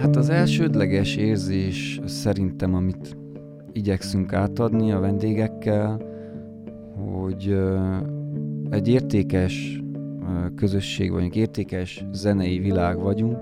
[0.00, 3.16] Hát az elsődleges érzés szerintem, amit
[3.72, 6.00] igyekszünk átadni a vendégekkel,
[6.96, 7.58] hogy
[8.70, 9.82] egy értékes
[10.56, 13.38] közösség vagyunk, értékes zenei világ vagyunk.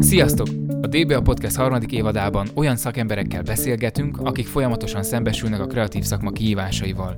[0.00, 0.63] Sziasztok!
[0.84, 7.16] A DBA Podcast harmadik évadában olyan szakemberekkel beszélgetünk, akik folyamatosan szembesülnek a kreatív szakma kihívásaival.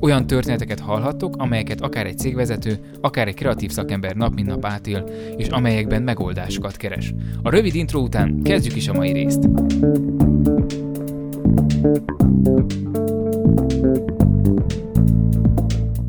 [0.00, 5.04] Olyan történeteket hallhattok, amelyeket akár egy cégvezető, akár egy kreatív szakember nap mint nap átél,
[5.36, 7.14] és amelyekben megoldásokat keres.
[7.42, 9.48] A rövid intro után kezdjük is a mai részt.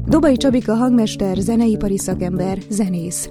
[0.07, 3.29] Dobai Csabika hangmester, zeneipari szakember, zenész.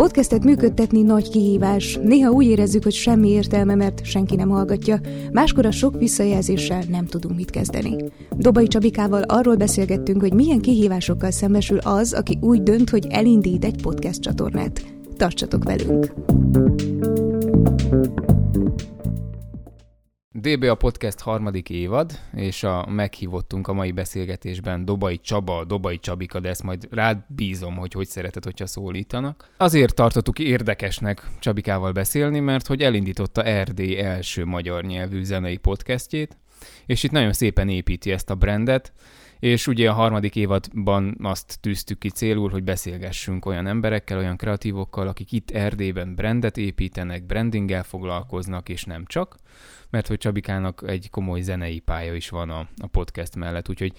[0.00, 1.98] Podcastet működtetni nagy kihívás.
[2.02, 5.00] Néha úgy érezzük, hogy semmi értelme, mert senki nem hallgatja.
[5.32, 7.96] Máskor a sok visszajelzéssel nem tudunk mit kezdeni.
[8.36, 13.82] Dobai Csabikával arról beszélgettünk, hogy milyen kihívásokkal szembesül az, aki úgy dönt, hogy elindít egy
[13.82, 14.84] podcast csatornát.
[15.16, 16.12] Tartsatok velünk!
[20.40, 26.40] DB a podcast harmadik évad, és a meghívottunk a mai beszélgetésben Dobai Csaba, Dobai Csabika,
[26.40, 29.50] de ezt majd rád bízom, hogy hogy szereted, hogyha szólítanak.
[29.56, 36.36] Azért tartottuk érdekesnek Csabikával beszélni, mert hogy elindította Erdély első magyar nyelvű zenei podcastjét,
[36.86, 38.92] és itt nagyon szépen építi ezt a brandet,
[39.40, 45.08] és ugye a harmadik évadban azt tűztük ki célul, hogy beszélgessünk olyan emberekkel, olyan kreatívokkal,
[45.08, 49.36] akik itt Erdélyben brandet építenek, brandinggel foglalkoznak, és nem csak,
[49.90, 53.92] mert hogy Csabikának egy komoly zenei pálya is van a, a podcast mellett, úgyhogy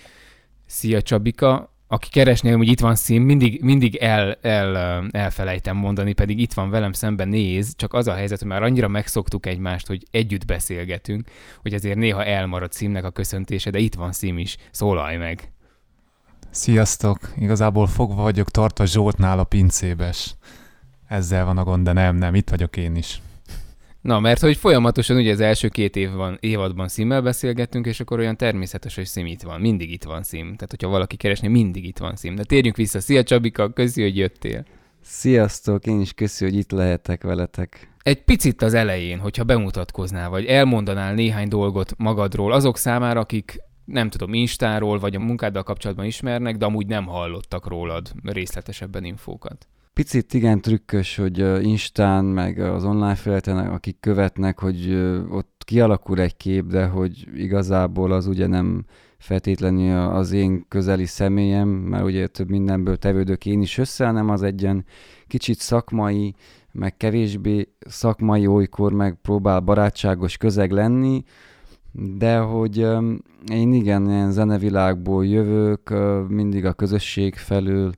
[0.65, 6.39] szia Csabika, aki keresnél, hogy itt van szín, mindig, mindig el, el, elfelejtem mondani, pedig
[6.39, 10.03] itt van velem szemben néz, csak az a helyzet, hogy már annyira megszoktuk egymást, hogy
[10.11, 11.27] együtt beszélgetünk,
[11.61, 15.51] hogy ezért néha elmarad szímnek a köszöntése, de itt van szím is, szólalj meg!
[16.49, 17.33] Sziasztok!
[17.37, 20.35] Igazából fogva vagyok tartva Zsoltnál a pincébes.
[21.07, 23.21] Ezzel van a gond, de nem, nem, itt vagyok én is.
[24.01, 28.37] Na, mert hogy folyamatosan ugye az első két évban, évadban szímmel beszélgettünk, és akkor olyan
[28.37, 29.61] természetes, hogy szím itt van.
[29.61, 30.43] Mindig itt van szím.
[30.43, 32.35] Tehát, hogyha valaki keresné, mindig itt van szím.
[32.35, 32.99] De térjünk vissza.
[32.99, 34.65] Szia Csabika, köszi, hogy jöttél.
[35.01, 37.89] Sziasztok, én is köszi, hogy itt lehetek veletek.
[38.03, 44.09] Egy picit az elején, hogyha bemutatkoznál, vagy elmondanál néhány dolgot magadról azok számára, akik nem
[44.09, 49.67] tudom, Instáról vagy a munkáddal kapcsolatban ismernek, de amúgy nem hallottak rólad részletesebben infókat.
[49.93, 54.93] Picit igen trükkös, hogy Instán, meg az online felületen, akik követnek, hogy
[55.29, 58.85] ott kialakul egy kép, de hogy igazából az ugye nem
[59.17, 64.43] feltétlenül az én közeli személyem, mert ugye több mindenből tevődök én is össze, hanem az
[64.43, 64.85] egy ilyen
[65.27, 66.35] kicsit szakmai,
[66.71, 71.23] meg kevésbé szakmai olykor meg próbál barátságos közeg lenni,
[72.17, 72.77] de hogy
[73.51, 75.93] én igen, ilyen zenevilágból jövök,
[76.27, 77.91] mindig a közösség felül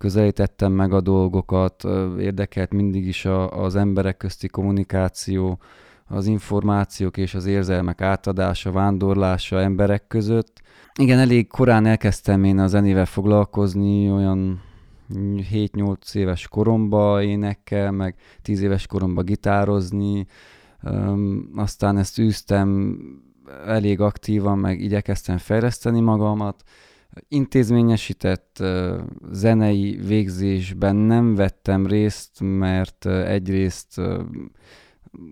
[0.00, 1.84] közelítettem meg a dolgokat,
[2.18, 5.58] érdekelt mindig is a, az emberek közti kommunikáció,
[6.06, 10.62] az információk és az érzelmek átadása, vándorlása emberek között.
[10.98, 14.62] Igen, elég korán elkezdtem én a zenével foglalkozni, olyan
[15.14, 20.26] 7-8 éves koromba énekkel, meg 10 éves koromba gitározni,
[21.54, 22.98] aztán ezt űztem
[23.66, 26.62] elég aktívan, meg igyekeztem fejleszteni magamat,
[27.28, 28.62] intézményesített
[29.30, 34.00] zenei végzésben nem vettem részt, mert egyrészt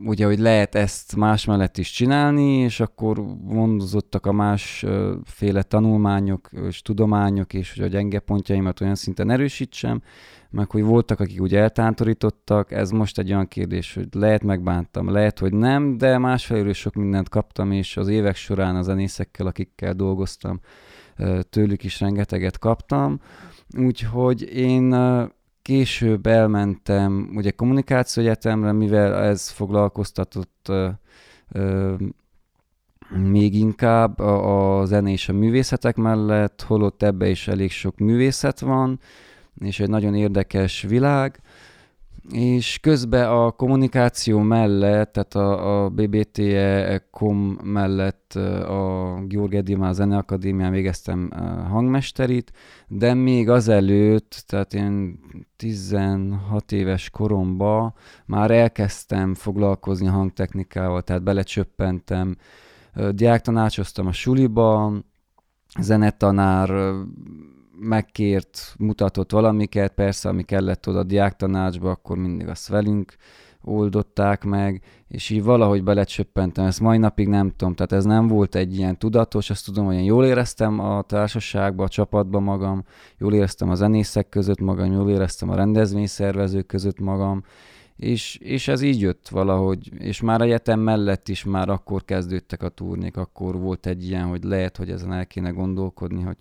[0.05, 6.83] ugye, hogy lehet ezt más mellett is csinálni, és akkor mondozottak a másféle tanulmányok és
[6.83, 10.03] tudományok, és hogy a gyenge pontjaimat olyan szinten erősítsem,
[10.51, 15.39] meg hogy voltak, akik úgy eltántorítottak, ez most egy olyan kérdés, hogy lehet megbántam, lehet,
[15.39, 20.61] hogy nem, de másfelől sok mindent kaptam, és az évek során a zenészekkel, akikkel dolgoztam,
[21.51, 23.21] tőlük is rengeteget kaptam,
[23.79, 24.95] úgyhogy én
[25.63, 30.73] később elmentem ugye kommunikáció egyetemre, mivel ez foglalkoztatott
[33.09, 38.61] még inkább a, a zene és a művészetek mellett, holott ebbe is elég sok művészet
[38.61, 39.01] van,
[39.59, 41.41] és egy nagyon érdekes világ,
[42.33, 48.33] és közben a kommunikáció mellett, tehát a, a BBTE.com mellett
[48.65, 51.31] a György Edimá Zeneakadémián végeztem
[51.71, 52.53] hangmesterit,
[52.89, 55.21] de még azelőtt, tehát én
[55.57, 57.95] 16 éves koromban
[58.27, 62.37] már elkezdtem foglalkozni hangtechnikával, tehát belecsöppentem,
[63.11, 64.93] diáktanácsoztam a suliba,
[65.81, 66.71] zenetanár
[67.81, 73.17] megkért, mutatott valamiket, persze, ami kellett oda a diáktanácsba, akkor mindig azt velünk
[73.63, 78.55] oldották meg, és így valahogy belecsöppentem, ezt mai napig nem tudom, tehát ez nem volt
[78.55, 82.85] egy ilyen tudatos, azt tudom, hogy én jól éreztem a társaságban, a csapatban magam,
[83.19, 87.43] jól éreztem a zenészek között magam, jól éreztem a rendezvényszervezők között magam,
[87.97, 92.69] és, és ez így jött valahogy, és már egyetem mellett is már akkor kezdődtek a
[92.69, 96.37] turnék, akkor volt egy ilyen, hogy lehet, hogy ezen el kéne gondolkodni, hogy,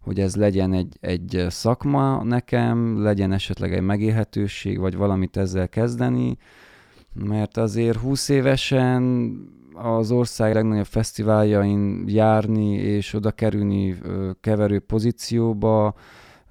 [0.00, 6.36] hogy ez legyen egy, egy szakma nekem, legyen esetleg egy megélhetőség, vagy valamit ezzel kezdeni,
[7.14, 9.32] mert azért 20 évesen
[9.74, 13.98] az ország legnagyobb fesztiváljain járni és oda kerülni
[14.40, 15.94] keverő pozícióba,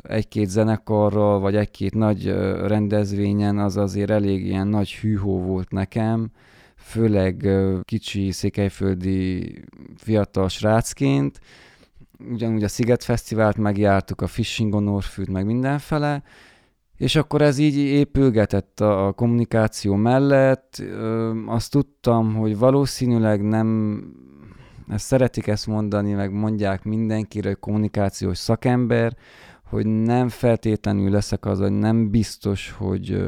[0.01, 2.25] egy-két zenekarral, vagy egy-két nagy
[2.67, 6.31] rendezvényen, az azért elég ilyen nagy hűhó volt nekem,
[6.75, 7.47] főleg
[7.83, 9.53] kicsi székelyföldi
[9.95, 11.39] fiatal srácként.
[12.27, 16.23] Ugyanúgy a Sziget Fesztivált megjártuk, a Fishing on Orfűt, meg mindenfele,
[16.97, 20.83] és akkor ez így épülgetett a kommunikáció mellett.
[21.45, 24.01] Azt tudtam, hogy valószínűleg nem,
[24.87, 29.15] ezt szeretik ezt mondani, meg mondják mindenkire, hogy kommunikációs szakember,
[29.63, 33.25] hogy nem feltétlenül leszek az, hogy nem biztos, hogy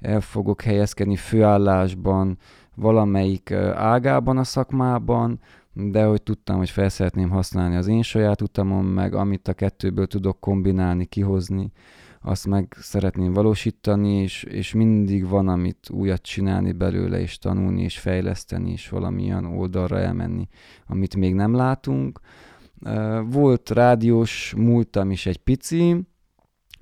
[0.00, 2.38] el fogok helyezkedni főállásban
[2.74, 5.40] valamelyik ágában a szakmában,
[5.72, 10.06] de hogy tudtam, hogy fel szeretném használni az én saját utamon, meg amit a kettőből
[10.06, 11.72] tudok kombinálni, kihozni,
[12.24, 17.98] azt meg szeretném valósítani, és, és mindig van, amit újat csinálni belőle, és tanulni, és
[17.98, 20.48] fejleszteni, és valamilyen oldalra elmenni,
[20.86, 22.20] amit még nem látunk.
[23.24, 26.06] Volt rádiós múltam is egy pici,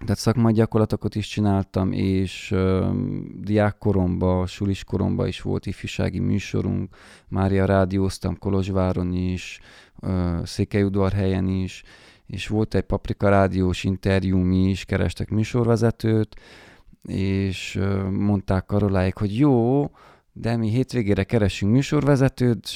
[0.00, 2.90] tehát szakmai gyakorlatokat is csináltam, és uh,
[3.40, 6.96] diákkoromban, sulis koromban is volt ifjúsági műsorunk,
[7.28, 9.60] Mária rádióztam Kolozsváron is,
[10.00, 11.82] uh, Székelyudvarhelyen is,
[12.26, 16.36] és volt egy Paprika rádiós interjúm is, kerestek műsorvezetőt,
[17.02, 19.90] és uh, mondták Karoláik, hogy jó,
[20.32, 22.68] de mi hétvégére keresünk műsorvezetőt,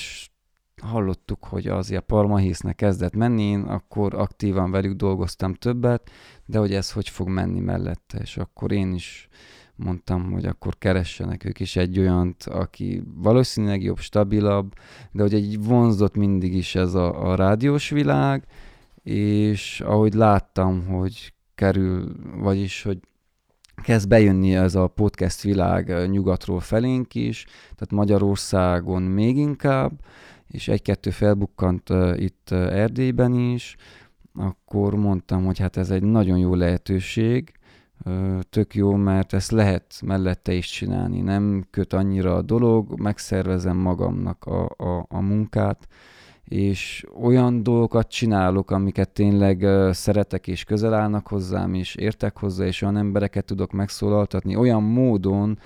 [0.82, 6.10] hallottuk, hogy az a Parmahésznek kezdett menni, én akkor aktívan velük dolgoztam többet,
[6.46, 9.28] de hogy ez hogy fog menni mellette, és akkor én is
[9.76, 14.72] mondtam, hogy akkor keressenek ők is egy olyant, aki valószínűleg jobb, stabilabb,
[15.10, 18.44] de hogy egy vonzott mindig is ez a, a rádiós világ,
[19.02, 22.98] és ahogy láttam, hogy kerül, vagyis, hogy
[23.82, 29.92] kezd bejönni ez a podcast világ nyugatról felénk is, tehát Magyarországon még inkább,
[30.54, 33.76] és egy-kettő felbukkant uh, itt uh, Erdélyben is,
[34.34, 37.52] akkor mondtam, hogy hát ez egy nagyon jó lehetőség,
[38.50, 44.44] tök jó, mert ezt lehet mellette is csinálni, nem köt annyira a dolog, megszervezem magamnak
[44.44, 45.88] a, a, a munkát,
[46.44, 52.64] és olyan dolgokat csinálok, amiket tényleg uh, szeretek és közel állnak hozzám, és értek hozzá,
[52.64, 55.58] és olyan embereket tudok megszólaltatni olyan módon,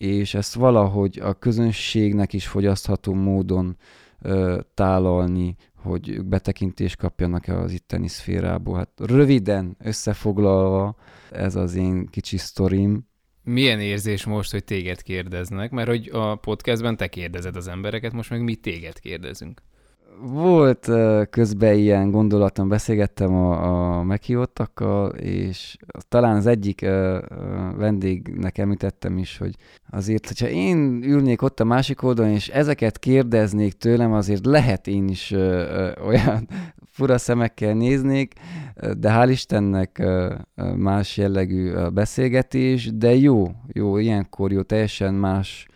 [0.03, 3.77] és ezt valahogy a közönségnek is fogyasztható módon
[4.21, 8.77] ö, tálalni, hogy ők betekintést kapjanak az itteni szférából.
[8.77, 10.95] Hát röviden összefoglalva
[11.31, 13.07] ez az én kicsi sztorim.
[13.43, 15.71] Milyen érzés most, hogy téged kérdeznek?
[15.71, 19.61] Mert hogy a podcastben te kérdezed az embereket, most meg mi téged kérdezünk.
[20.21, 20.89] Volt
[21.29, 25.77] közben ilyen gondolatom, beszélgettem a, a meghívottakkal, és
[26.07, 26.81] talán az egyik
[27.77, 29.55] vendégnek említettem is, hogy
[29.89, 35.07] azért, hogyha én ülnék ott a másik oldalon, és ezeket kérdeznék tőlem, azért lehet én
[35.07, 35.31] is
[36.05, 36.47] olyan
[36.95, 38.33] fura szemekkel néznék,
[38.97, 40.03] de hál' Istennek
[40.75, 45.67] más jellegű beszélgetés, de jó, jó, ilyenkor jó, teljesen más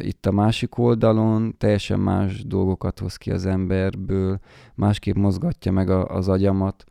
[0.00, 4.38] itt a másik oldalon, teljesen más dolgokat hoz ki az emberből,
[4.74, 6.84] másképp mozgatja meg az agyamat,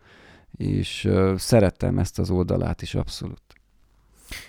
[0.57, 3.42] és szerettem ezt az oldalát is abszolút.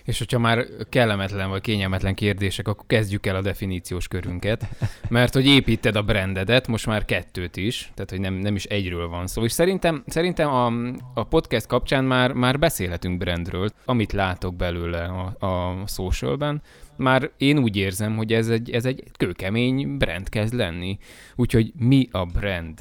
[0.03, 4.67] És hogyha már kellemetlen vagy kényelmetlen kérdések, akkor kezdjük el a definíciós körünket,
[5.09, 9.07] mert hogy építed a brandedet, most már kettőt is, tehát hogy nem, nem is egyről
[9.07, 9.43] van szó.
[9.43, 10.65] És szerintem, szerintem a,
[11.13, 16.61] a podcast kapcsán már, már beszélhetünk brandről, amit látok belőle a, a socialben,
[16.97, 20.97] már én úgy érzem, hogy ez egy, ez egy kőkemény brand kezd lenni.
[21.35, 22.79] Úgyhogy mi a brand,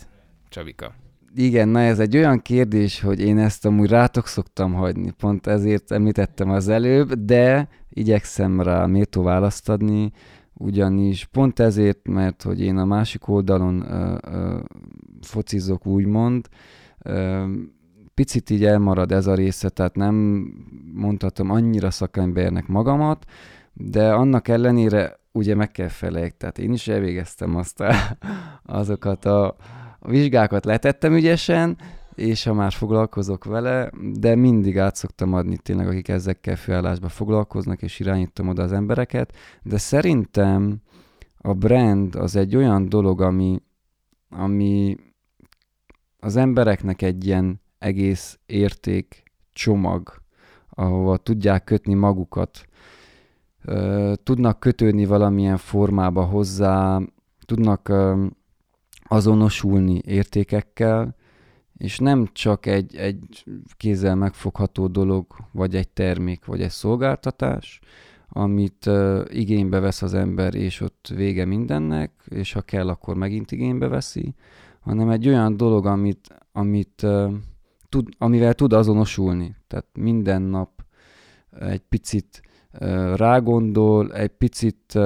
[0.48, 1.03] Csavika?
[1.36, 5.90] Igen, na ez egy olyan kérdés, hogy én ezt amúgy rátok szoktam hagyni, pont ezért
[5.90, 10.12] említettem az előbb, de igyekszem rá méltó választ adni,
[10.52, 14.58] ugyanis pont ezért, mert hogy én a másik oldalon ö, ö,
[15.20, 16.48] focizok, úgymond,
[16.98, 17.44] ö,
[18.14, 20.14] picit így elmarad ez a része, tehát nem
[20.92, 23.24] mondhatom annyira szakembernek magamat,
[23.72, 27.94] de annak ellenére ugye meg kell feleljek, tehát én is elvégeztem azt a,
[28.80, 29.56] azokat a,
[30.06, 31.76] a vizsgákat letettem ügyesen,
[32.14, 37.82] és ha már foglalkozok vele, de mindig át szoktam adni tényleg, akik ezekkel főállásban foglalkoznak,
[37.82, 40.80] és irányítom oda az embereket, de szerintem
[41.38, 43.62] a brand az egy olyan dolog, ami,
[44.28, 44.96] ami
[46.18, 50.22] az embereknek egy ilyen egész érték csomag,
[50.68, 52.66] ahova tudják kötni magukat,
[54.22, 57.00] tudnak kötődni valamilyen formába hozzá,
[57.44, 57.92] tudnak
[59.14, 61.16] azonosulni értékekkel,
[61.76, 63.44] és nem csak egy, egy
[63.76, 67.80] kézzel megfogható dolog, vagy egy termék, vagy egy szolgáltatás,
[68.28, 73.52] amit uh, igénybe vesz az ember, és ott vége mindennek, és ha kell, akkor megint
[73.52, 74.34] igénybe veszi,
[74.80, 77.32] hanem egy olyan dolog, amit, amit, uh,
[77.88, 79.56] tud, amivel tud azonosulni.
[79.66, 80.70] Tehát minden nap
[81.60, 82.42] egy picit
[83.14, 84.98] rágondol, egy picit,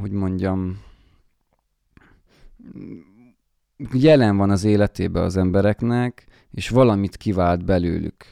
[0.00, 0.78] hogy mondjam,
[3.92, 8.26] jelen van az életében az embereknek, és valamit kivált belőlük.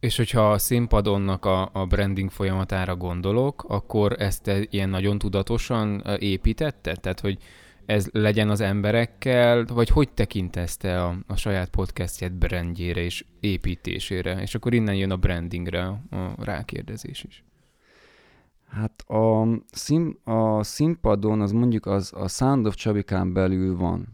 [0.00, 6.96] És hogyha a színpadonnak a, a branding folyamatára gondolok, akkor ezt ilyen nagyon tudatosan építette?
[6.96, 7.38] Tehát, hogy
[7.86, 14.40] ez legyen az emberekkel, vagy hogy tekintesz te a, a saját podcastjét brandjére és építésére?
[14.40, 16.00] És akkor innen jön a brandingre a
[16.38, 17.44] rákérdezés is.
[18.72, 24.08] Hát a, szín, a színpadon az mondjuk az a Sound of Csabikán belül van.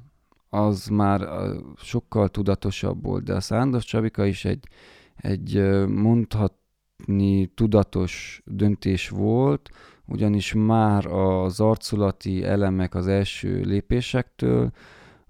[0.49, 1.29] Az már
[1.77, 4.69] sokkal tudatosabb volt, de a Sound of Csabika is egy,
[5.17, 9.71] egy mondhatni tudatos döntés volt,
[10.07, 14.71] ugyanis már az arculati elemek az első lépésektől,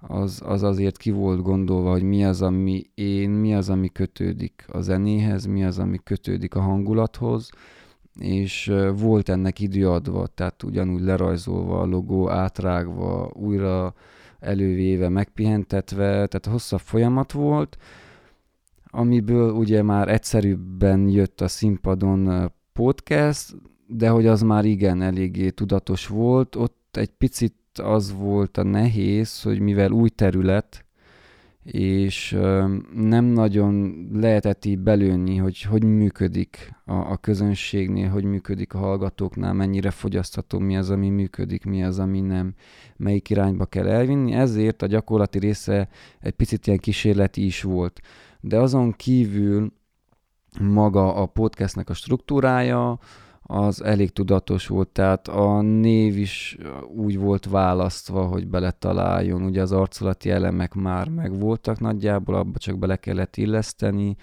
[0.00, 4.64] az, az azért ki volt gondolva, hogy mi az, ami én, mi az, ami kötődik
[4.68, 7.50] a zenéhez, mi az, ami kötődik a hangulathoz,
[8.18, 13.94] és volt ennek idő adva, tehát ugyanúgy lerajzolva a logó, átrágva, újra
[14.40, 17.76] elővéve, megpihentetve, tehát hosszabb folyamat volt,
[18.84, 23.56] amiből ugye már egyszerűbben jött a színpadon podcast,
[23.86, 29.42] de hogy az már igen eléggé tudatos volt, ott egy picit az volt a nehéz,
[29.42, 30.84] hogy mivel új terület,
[31.72, 32.36] és
[32.94, 39.52] nem nagyon lehetett így belőni, hogy hogy működik a, a közönségnél, hogy működik a hallgatóknál,
[39.52, 42.54] mennyire fogyasztható, mi az, ami működik, mi az, ami nem,
[42.96, 44.32] melyik irányba kell elvinni.
[44.32, 45.88] Ezért a gyakorlati része
[46.20, 48.00] egy picit ilyen kísérleti is volt.
[48.40, 49.72] De azon kívül
[50.60, 52.98] maga a podcastnek a struktúrája,
[53.50, 56.58] az elég tudatos volt, tehát a név is
[56.96, 62.96] úgy volt választva, hogy beletaláljon, ugye az arculati elemek már megvoltak nagyjából, abba csak bele
[62.96, 64.16] kellett illeszteni,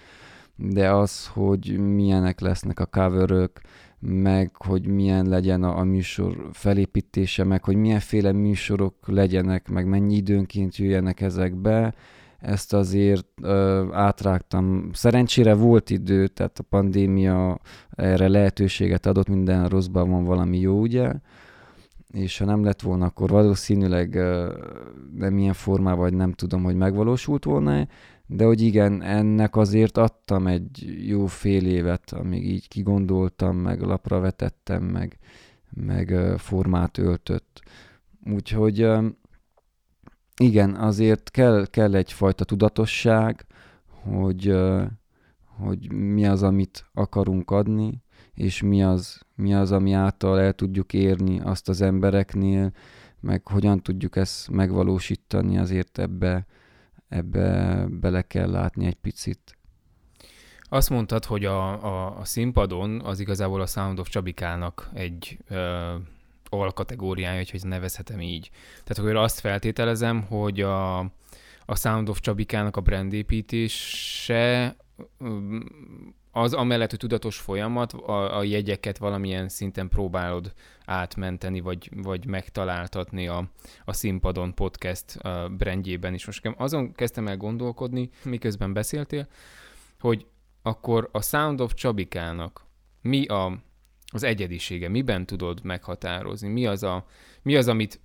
[0.56, 3.60] de az, hogy milyenek lesznek a coverök,
[4.00, 10.16] meg hogy milyen legyen a, a műsor felépítése, meg hogy milyenféle műsorok legyenek, meg mennyi
[10.16, 11.94] időnként jöjjenek ezekbe,
[12.38, 14.90] ezt azért ö, átrágtam.
[14.92, 21.12] Szerencsére volt idő, tehát a pandémia erre lehetőséget adott, minden rosszban van valami jó, ugye?
[22.12, 24.52] És ha nem lett volna, akkor valószínűleg ö,
[25.14, 27.86] nem ilyen formában, vagy nem tudom, hogy megvalósult volna
[28.26, 34.20] de hogy igen, ennek azért adtam egy jó fél évet, amíg így kigondoltam, meg lapra
[34.20, 35.18] vetettem, meg,
[35.70, 37.62] meg formát öltött.
[38.34, 38.88] Úgyhogy
[40.40, 43.46] igen, azért kell, kell egyfajta tudatosság,
[44.02, 44.56] hogy,
[45.56, 48.02] hogy mi az, amit akarunk adni,
[48.34, 52.72] és mi az, mi az, ami által el tudjuk érni azt az embereknél,
[53.20, 56.46] meg hogyan tudjuk ezt megvalósítani, azért ebbe,
[57.08, 59.56] ebbe bele kell látni egy picit.
[60.68, 65.94] Azt mondtad, hogy a, a, a színpadon az igazából a Sound of Csabikának egy ö,
[66.48, 68.50] alkategóriája, hogy nevezhetem így.
[68.84, 70.98] Tehát akkor azt feltételezem, hogy a,
[71.64, 74.76] a Sound of Csabikának a brandépítése
[76.30, 80.52] az amellett, hogy tudatos folyamat, a, a jegyeket valamilyen szinten próbálod
[80.84, 83.50] átmenteni, vagy, vagy megtaláltatni a,
[83.84, 86.26] a színpadon podcast a brandjében is.
[86.26, 89.28] Most azon kezdtem el gondolkodni, miközben beszéltél,
[90.00, 90.26] hogy
[90.62, 92.64] akkor a Sound of Csabikának
[93.02, 93.58] mi a,
[94.12, 97.06] az egyedisége, miben tudod meghatározni, mi az, a,
[97.42, 98.00] mi az amit,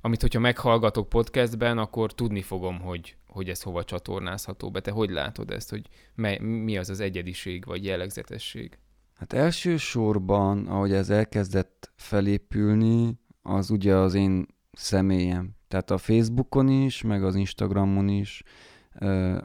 [0.00, 4.80] amit, hogyha meghallgatok podcastben, akkor tudni fogom, hogy, hogy ez hova csatornázható be.
[4.80, 8.78] Te hogy látod ezt, hogy mely, mi az az egyediség vagy jellegzetesség?
[9.14, 15.50] Hát elsősorban, ahogy ez elkezdett felépülni, az ugye az én személyem.
[15.68, 18.42] Tehát a Facebookon is, meg az Instagramon is,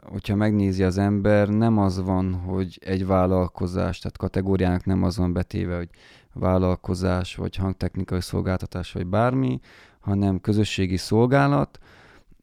[0.04, 5.32] hogyha megnézi az ember, nem az van, hogy egy vállalkozás, tehát kategóriának nem az van
[5.32, 5.88] betéve, hogy
[6.32, 9.60] vállalkozás, vagy hangtechnikai szolgáltatás, vagy bármi,
[10.00, 11.78] hanem közösségi szolgálat,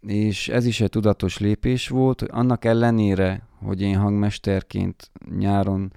[0.02, 5.94] és ez is egy tudatos lépés volt, hogy annak ellenére, hogy én hangmesterként nyáron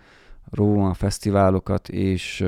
[0.50, 2.44] róvom a fesztiválokat, és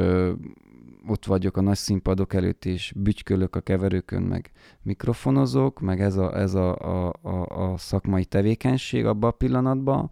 [1.11, 4.51] ott vagyok a nagy színpadok előtt, és bütykölök a keverőkön, meg
[4.83, 10.11] mikrofonozok, meg ez a, ez a, a, a, a szakmai tevékenység abban a pillanatban,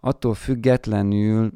[0.00, 1.52] attól függetlenül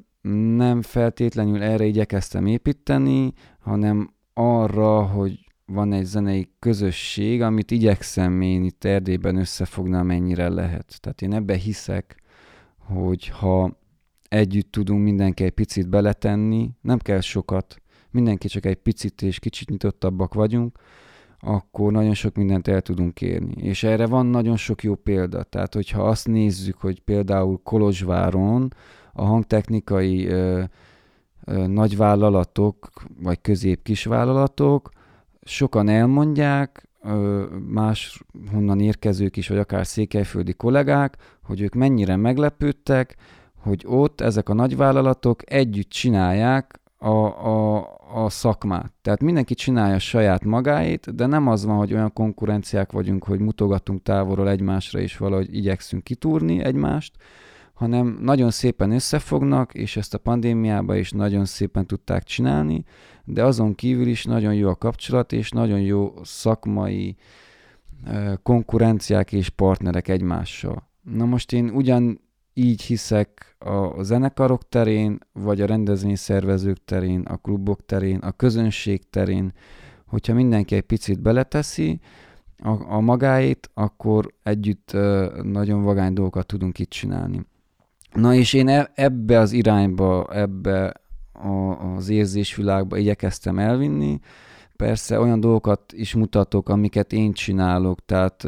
[0.56, 8.64] nem feltétlenül erre igyekeztem építeni, hanem arra, hogy van egy zenei közösség, amit igyekszem én
[8.64, 10.99] itt Erdélyben összefogni, amennyire lehet.
[11.00, 12.23] Tehát én ebbe hiszek,
[12.78, 13.80] hogy ha
[14.28, 17.82] együtt tudunk mindenki egy picit beletenni, nem kell sokat,
[18.12, 20.78] mindenki csak egy picit és kicsit nyitottabbak vagyunk,
[21.40, 23.54] akkor nagyon sok mindent el tudunk érni.
[23.62, 25.42] És erre van nagyon sok jó példa.
[25.42, 28.75] Tehát, hogyha azt nézzük, hogy például Kolozsváron
[29.12, 30.62] a hangtechnikai ö,
[31.45, 32.90] ö, nagyvállalatok,
[33.23, 34.90] vagy közép-kisvállalatok,
[35.42, 36.88] sokan elmondják,
[37.69, 43.17] más honnan érkezők is, vagy akár székelyföldi kollégák, hogy ők mennyire meglepődtek,
[43.58, 47.08] hogy ott ezek a nagyvállalatok együtt csinálják a,
[47.47, 47.76] a,
[48.15, 48.93] a szakmát.
[49.03, 54.03] Tehát mindenki csinálja saját magáét, de nem az van, hogy olyan konkurenciák vagyunk, hogy mutogatunk
[54.03, 57.17] távolról egymásra, és valahogy igyekszünk kitúrni egymást,
[57.75, 62.85] hanem nagyon szépen összefognak, és ezt a pandémiában is nagyon szépen tudták csinálni,
[63.25, 67.17] de azon kívül is nagyon jó a kapcsolat, és nagyon jó szakmai
[68.43, 70.91] konkurenciák és partnerek egymással.
[71.03, 72.21] Na most én ugyan
[72.54, 79.52] így hiszek a zenekarok terén, vagy a rendezvényszervezők terén, a klubok terén, a közönség terén,
[80.06, 82.00] hogyha mindenki egy picit beleteszi
[82.58, 84.93] a, a magáét, akkor együtt
[85.43, 87.47] nagyon vagány dolgokat tudunk itt csinálni.
[88.12, 90.93] Na és én e, ebbe az irányba, ebbe
[91.32, 91.49] a,
[91.95, 94.21] az érzésvilágba igyekeztem elvinni.
[94.76, 98.47] Persze olyan dolgokat is mutatok, amiket én csinálok, tehát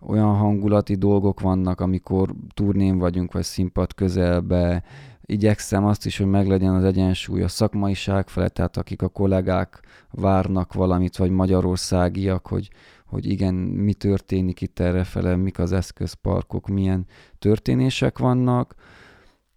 [0.00, 4.82] olyan hangulati dolgok vannak, amikor turnén vagyunk, vagy színpad közelbe,
[5.30, 10.72] igyekszem azt is, hogy meglegyen az egyensúly a szakmaiság felett, tehát akik a kollégák várnak
[10.72, 12.70] valamit, vagy magyarországiak, hogy,
[13.06, 17.06] hogy igen, mi történik itt errefele, mik az eszközparkok, milyen
[17.38, 18.74] történések vannak,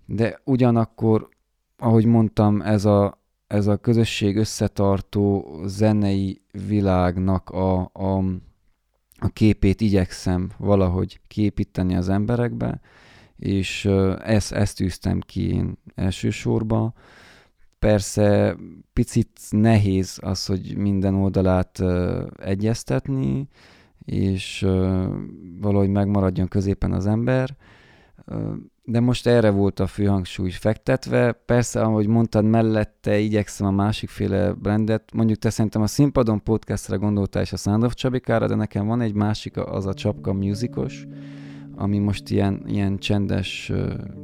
[0.05, 1.29] de ugyanakkor,
[1.77, 8.23] ahogy mondtam, ez a, ez a közösség összetartó zenei világnak a, a,
[9.23, 12.79] a képét igyekszem valahogy képíteni az emberekbe,
[13.37, 13.85] és
[14.23, 16.93] ezt, ezt tűztem ki én elsősorban.
[17.79, 18.57] Persze
[18.93, 21.83] picit nehéz az, hogy minden oldalát
[22.35, 23.47] egyeztetni,
[24.05, 24.59] és
[25.59, 27.55] valahogy megmaradjon középen az ember,
[28.85, 31.31] de most erre volt a fő hangsúly fektetve.
[31.31, 35.03] Persze, ahogy mondtad, mellette igyekszem a másikféle brandet.
[35.13, 39.01] Mondjuk te szerintem a Színpadon podcastra gondoltál és a Sound of Csabikára, de nekem van
[39.01, 41.07] egy másik, az a Csapka musicos,
[41.75, 43.71] ami most ilyen, ilyen csendes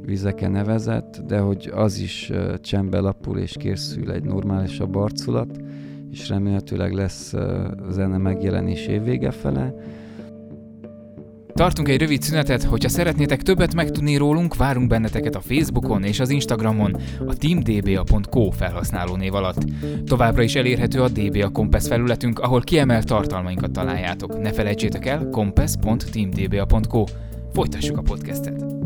[0.04, 5.60] vizeken nevezett, de hogy az is csendbe lapul és készül egy normálisabb arculat,
[6.10, 7.34] és remélhetőleg lesz
[7.90, 9.74] zene megjelenés évvége fele
[11.52, 16.30] Tartunk egy rövid szünetet, hogyha szeretnétek többet megtudni rólunk, várunk benneteket a Facebookon és az
[16.30, 19.64] Instagramon a teamdba.co felhasználó név alatt.
[20.04, 24.40] Továbbra is elérhető a DBA Compass felületünk, ahol kiemelt tartalmainkat találjátok.
[24.42, 27.04] Ne felejtsétek el compass.teamdba.co.
[27.52, 28.79] Folytassuk a podcastet!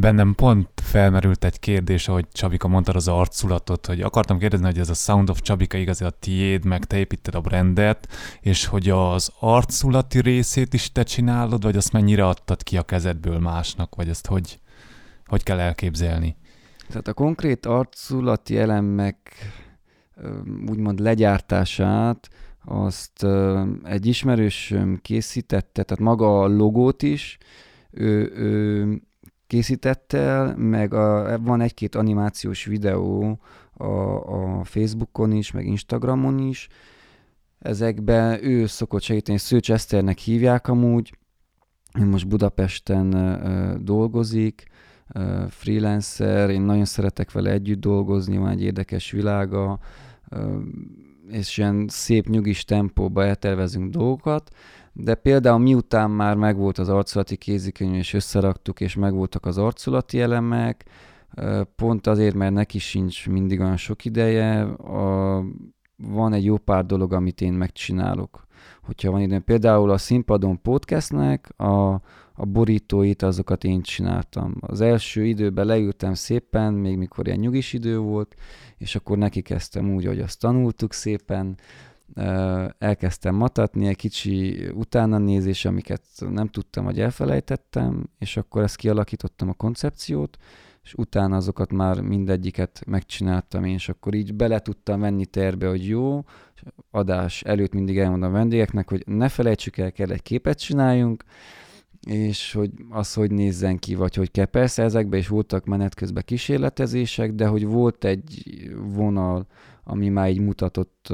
[0.00, 4.88] Bennem pont felmerült egy kérdés, ahogy Csabika mondta az arculatot, hogy akartam kérdezni, hogy ez
[4.88, 8.08] a Sound of Csabika igazi a tiéd, meg te építed a brandet,
[8.40, 13.38] és hogy az arculati részét is te csinálod, vagy azt mennyire adtad ki a kezedből
[13.38, 14.60] másnak, vagy ezt hogy,
[15.26, 16.36] hogy kell elképzelni?
[16.88, 19.32] Tehát a konkrét arculati elemek
[20.66, 22.28] úgymond legyártását
[22.64, 23.26] azt
[23.84, 27.38] egy ismerősöm készítette, tehát maga a logót is,
[27.90, 29.02] ő, ő
[29.48, 33.38] készített el, meg a, van egy-két animációs videó
[33.72, 33.84] a,
[34.58, 36.68] a Facebookon is, meg Instagramon is.
[37.58, 41.12] Ezekben ő szokott segíteni, Szőcs Eszternek hívják amúgy,
[41.98, 44.66] most Budapesten uh, dolgozik,
[45.14, 49.78] uh, freelancer, én nagyon szeretek vele együtt dolgozni, van egy érdekes világa,
[50.30, 50.56] uh,
[51.30, 54.50] és ilyen szép nyugis tempóba eltervezünk dolgokat,
[55.00, 60.84] de például miután már megvolt az arculati kézikönyv, és összeraktuk, és megvoltak az arculati elemek,
[61.76, 65.44] pont azért, mert neki sincs mindig olyan sok ideje, a,
[65.96, 68.46] van egy jó pár dolog, amit én megcsinálok.
[68.82, 71.92] Hogyha van ide, például a színpadon podcastnek a,
[72.34, 74.54] a borítóit, azokat én csináltam.
[74.60, 78.34] Az első időben leültem szépen, még mikor ilyen nyugis idő volt,
[78.76, 81.56] és akkor neki kezdtem úgy, hogy azt tanultuk szépen,
[82.78, 89.48] elkezdtem matatni, egy kicsi utána nézés, amiket nem tudtam, vagy elfelejtettem, és akkor ezt kialakítottam
[89.48, 90.36] a koncepciót,
[90.82, 95.88] és utána azokat már mindegyiket megcsináltam én, és akkor így bele tudtam venni terbe, hogy
[95.88, 96.24] jó,
[96.90, 101.24] adás előtt mindig elmondom a vendégeknek, hogy ne felejtsük el, kell egy képet csináljunk,
[102.06, 104.44] és hogy az, hogy nézzen ki, vagy hogy kell.
[104.44, 108.42] Persze ezekben is voltak menet közben kísérletezések, de hogy volt egy
[108.94, 109.46] vonal,
[109.88, 111.12] ami már így mutatott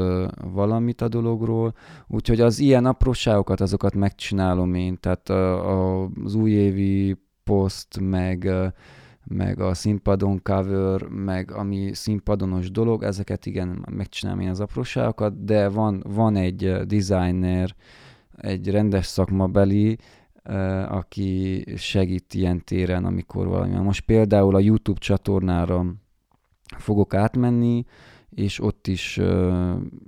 [0.53, 1.75] valamit a dologról.
[2.07, 4.99] Úgyhogy az ilyen apróságokat, azokat megcsinálom én.
[5.01, 5.29] Tehát
[6.25, 8.51] az újévi poszt, meg,
[9.25, 15.69] meg a színpadon cover, meg ami színpadonos dolog, ezeket igen, megcsinálom én az apróságokat, de
[15.69, 17.75] van, van egy designer,
[18.37, 19.99] egy rendes szakmabeli,
[20.89, 23.75] aki segít ilyen téren, amikor valami.
[23.75, 25.85] Most például a YouTube csatornára
[26.79, 27.85] fogok átmenni,
[28.35, 29.16] és ott is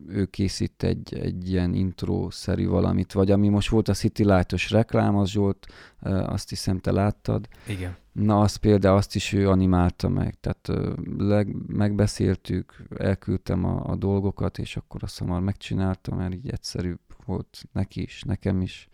[0.09, 5.17] ő készít egy, egy ilyen intro-szerű valamit, vagy ami most volt a City Light-os reklám,
[5.17, 5.67] az Zsolt,
[6.03, 7.49] azt hiszem te láttad.
[7.69, 7.97] Igen.
[8.13, 14.59] Na, azt például azt is ő animálta meg, tehát leg, megbeszéltük, elküldtem a, a dolgokat,
[14.59, 18.89] és akkor azt hamar megcsináltam, mert így egyszerűbb volt neki is, nekem is,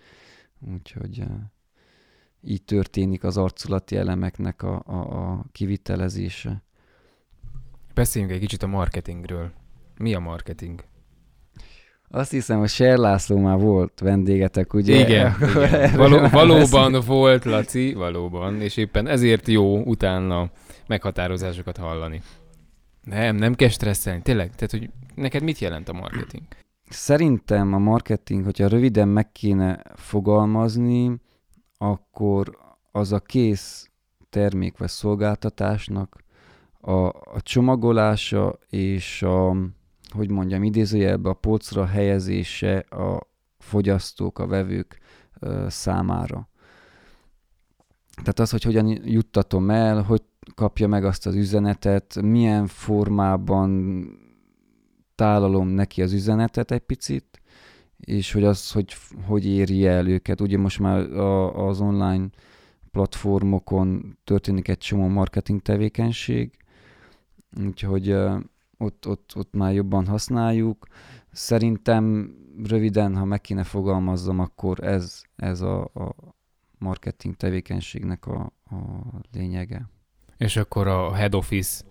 [0.73, 1.25] úgyhogy
[2.40, 6.62] így történik az arculati elemeknek a, a, a kivitelezése.
[7.94, 9.50] Beszéljünk egy kicsit a marketingről.
[9.98, 10.85] Mi a marketing?
[12.09, 14.94] Azt hiszem, hogy Ser László már volt vendégetek, ugye?
[14.94, 15.96] Igen, igen.
[15.96, 20.50] Való, valóban volt, Laci, valóban, és éppen ezért jó utána
[20.87, 22.22] meghatározásokat hallani.
[23.02, 24.55] Nem, nem kell stresszelni, tényleg.
[24.55, 26.42] Tehát, hogy neked mit jelent a marketing?
[26.88, 31.20] Szerintem a marketing, hogyha röviden meg kéne fogalmazni,
[31.78, 32.59] akkor
[32.92, 33.90] az a kész
[34.31, 36.22] termék vagy szolgáltatásnak
[36.85, 39.57] a, a csomagolása és a,
[40.09, 43.27] hogy mondjam, idézőjelben a polcra helyezése a
[43.59, 44.99] fogyasztók, a vevők
[45.40, 46.49] ö, számára.
[48.14, 50.23] Tehát az, hogy hogyan juttatom el, hogy
[50.55, 54.03] kapja meg azt az üzenetet, milyen formában
[55.14, 57.40] tálalom neki az üzenetet egy picit,
[57.97, 60.40] és hogy az, hogy, hogy éri el őket.
[60.40, 62.29] Ugye most már a, az online
[62.90, 66.62] platformokon történik egy csomó marketing tevékenység,
[67.61, 68.11] úgyhogy
[68.79, 70.87] ott, ott, ott már jobban használjuk.
[71.31, 72.35] Szerintem
[72.65, 76.15] röviden, ha meg kéne fogalmazzam, akkor ez, ez a, a
[76.79, 78.77] marketing tevékenységnek a, a
[79.33, 79.88] lényege.
[80.37, 81.85] És akkor a head office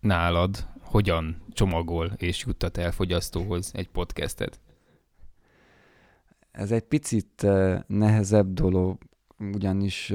[0.00, 4.60] nálad hogyan csomagol és juttat el fogyasztóhoz egy podcastet?
[6.50, 7.46] Ez egy picit
[7.86, 8.98] nehezebb dolog,
[9.38, 10.12] ugyanis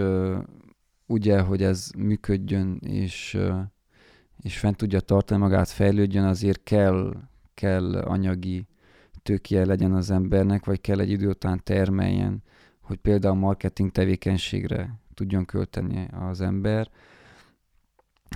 [1.06, 3.40] ugye, hogy ez működjön, és
[4.42, 7.14] és fent tudja tartani magát, fejlődjön, azért kell,
[7.54, 8.68] kell anyagi
[9.24, 12.44] tőkje legyen az embernek, vagy kell egy idő után termeljen,
[12.82, 16.90] hogy például marketing tevékenységre tudjon költeni az ember.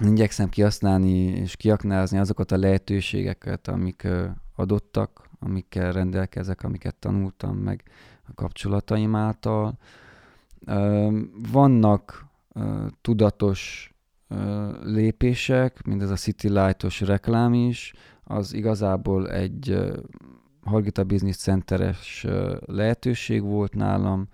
[0.02, 4.08] Igyekszem kihasználni és kiaknázni azokat a lehetőségeket, amik
[4.56, 7.84] adottak, amikkel rendelkezek, amiket tanultam, meg
[8.28, 9.78] a kapcsolataim által.
[11.52, 12.26] Vannak
[13.02, 13.93] tudatos
[14.84, 19.78] lépések, mint ez a City Light-os reklám is, az igazából egy
[20.62, 22.26] Hargita Business Centeres
[22.66, 24.28] lehetőség volt nálam,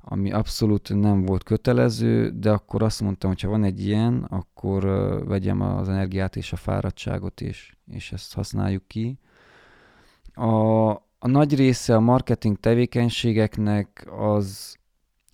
[0.00, 4.84] ami abszolút nem volt kötelező, de akkor azt mondtam, hogy ha van egy ilyen, akkor
[5.26, 9.18] vegyem az energiát és a fáradtságot is, és ezt használjuk ki.
[10.34, 10.88] A,
[11.18, 14.76] a nagy része a marketing tevékenységeknek az,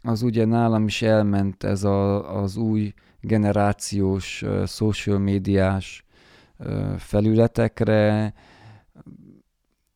[0.02, 2.94] az ugye nálam is elment ez a, az új
[3.26, 6.04] generációs social médiás
[6.98, 8.34] felületekre,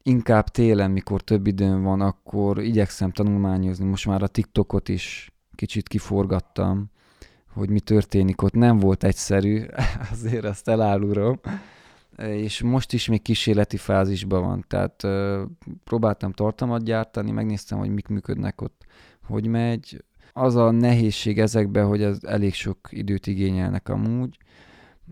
[0.03, 3.85] inkább télen, mikor több időm van, akkor igyekszem tanulmányozni.
[3.85, 6.91] Most már a TikTokot is kicsit kiforgattam,
[7.53, 8.53] hogy mi történik ott.
[8.53, 9.65] Nem volt egyszerű,
[10.13, 11.41] azért azt elárulom.
[12.17, 14.65] És most is még kísérleti fázisban van.
[14.69, 15.07] Tehát
[15.85, 18.87] próbáltam tartalmat gyártani, megnéztem, hogy mik működnek ott,
[19.23, 20.05] hogy megy.
[20.33, 24.39] Az a nehézség ezekben, hogy ez elég sok időt igényelnek amúgy,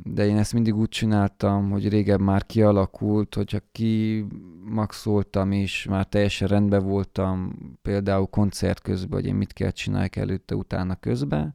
[0.03, 4.25] de én ezt mindig úgy csináltam, hogy régen már kialakult, hogyha ki
[4.65, 7.53] maxoltam és már teljesen rendben voltam,
[7.83, 11.55] például koncert közben, hogy én mit kell csinálni előtte, utána közben,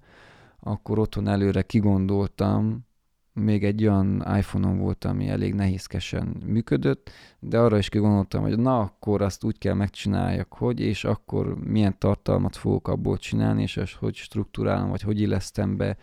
[0.60, 2.86] akkor otthon előre kigondoltam,
[3.34, 8.80] még egy olyan iPhone-on volt, ami elég nehézkesen működött, de arra is kigondoltam, hogy na,
[8.80, 14.15] akkor azt úgy kell megcsináljak, hogy, és akkor milyen tartalmat fogok abból csinálni, és hogy
[14.15, 15.98] struktúrálom, vagy hogy illesztem be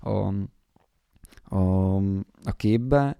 [0.00, 0.34] a,
[1.56, 1.96] a,
[2.44, 3.16] a képbe,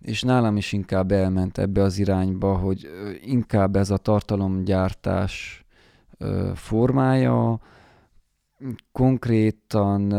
[0.00, 2.88] és nálam is inkább elment ebbe az irányba, hogy
[3.24, 5.64] inkább ez a tartalomgyártás
[6.54, 7.60] formája,
[8.92, 10.12] konkrétan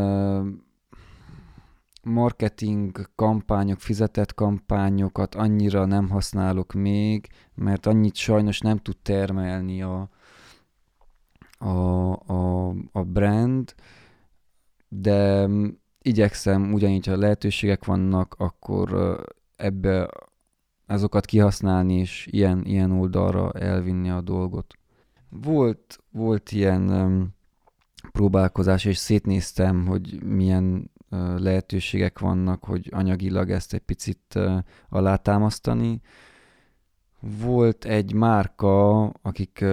[2.07, 10.09] marketing kampányok, fizetett kampányokat annyira nem használok még, mert annyit sajnos nem tud termelni a,
[11.57, 13.75] a, a, a brand,
[14.87, 15.49] de
[16.01, 19.17] igyekszem ugyanígy, ha lehetőségek vannak, akkor
[19.55, 20.09] ebbe
[20.85, 24.73] azokat kihasználni, és ilyen, ilyen oldalra elvinni a dolgot.
[25.29, 27.35] Volt, volt ilyen um,
[28.11, 30.91] próbálkozás, és szétnéztem, hogy milyen
[31.37, 34.39] lehetőségek vannak, hogy anyagilag ezt egy picit
[34.89, 36.01] alátámasztani.
[37.19, 39.65] Volt egy márka, akik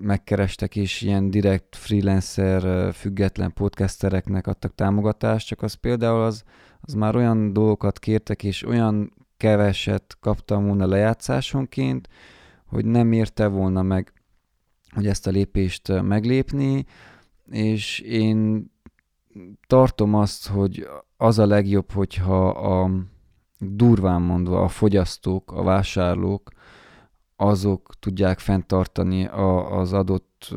[0.00, 6.44] megkerestek, és ilyen direkt freelancer, független podcastereknek adtak támogatást, csak az például az,
[6.80, 12.08] az már olyan dolgokat kértek, és olyan keveset kaptam volna lejátszásonként,
[12.66, 14.12] hogy nem érte volna meg,
[14.90, 16.84] hogy ezt a lépést meglépni,
[17.50, 18.69] és én
[19.66, 22.90] tartom azt, hogy az a legjobb, hogyha a
[23.58, 26.50] durván mondva a fogyasztók, a vásárlók,
[27.36, 30.54] azok tudják fenntartani a, az adott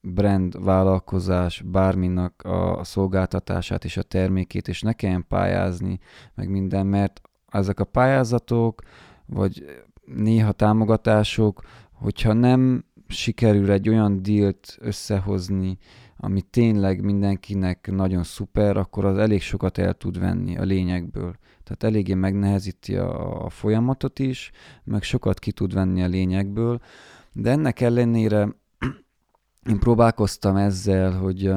[0.00, 5.98] brand, vállalkozás, bárminak a szolgáltatását és a termékét, és ne kelljen pályázni,
[6.34, 8.82] meg minden, mert ezek a pályázatok,
[9.26, 9.64] vagy
[10.04, 15.78] néha támogatások, hogyha nem sikerül egy olyan dílt összehozni,
[16.22, 21.34] ami tényleg mindenkinek nagyon szuper, akkor az elég sokat el tud venni a lényegből.
[21.62, 24.50] Tehát eléggé megnehezíti a, a folyamatot is,
[24.84, 26.80] meg sokat ki tud venni a lényegből,
[27.32, 28.48] de ennek ellenére
[29.70, 31.52] én próbálkoztam ezzel, hogy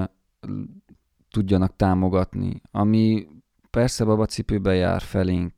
[1.31, 3.27] tudjanak támogatni, ami
[3.69, 5.53] persze babacipőbe jár felénk,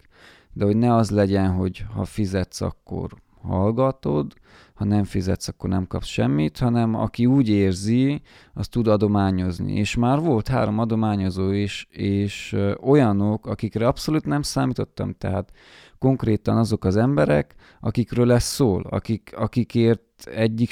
[0.53, 4.33] de hogy ne az legyen, hogy ha fizetsz, akkor hallgatod,
[4.73, 8.21] ha nem fizetsz, akkor nem kapsz semmit, hanem aki úgy érzi,
[8.53, 9.73] az tud adományozni.
[9.73, 15.51] És már volt három adományozó is, és olyanok, akikre abszolút nem számítottam, tehát
[15.99, 20.71] konkrétan azok az emberek, akikről ez szól, akik, akikért egyik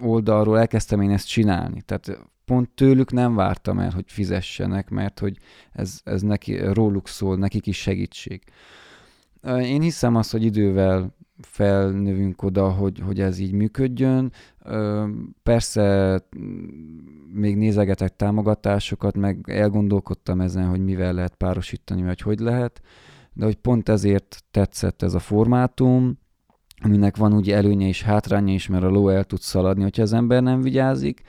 [0.00, 1.82] oldalról elkezdtem én ezt csinálni.
[1.82, 5.36] Tehát pont tőlük nem vártam el, hogy fizessenek, mert hogy
[5.72, 8.42] ez, ez neki, róluk szól, nekik is segítség.
[9.44, 11.14] Én hiszem azt, hogy idővel
[11.46, 14.32] felnövünk oda, hogy, hogy ez így működjön.
[15.42, 16.18] Persze
[17.32, 22.80] még nézegetek támogatásokat, meg elgondolkodtam ezen, hogy mivel lehet párosítani, vagy hogy lehet,
[23.32, 26.18] de hogy pont ezért tetszett ez a formátum,
[26.82, 30.12] aminek van ugye előnye és hátránya is, mert a ló el tud szaladni, hogyha az
[30.12, 31.22] ember nem vigyázik,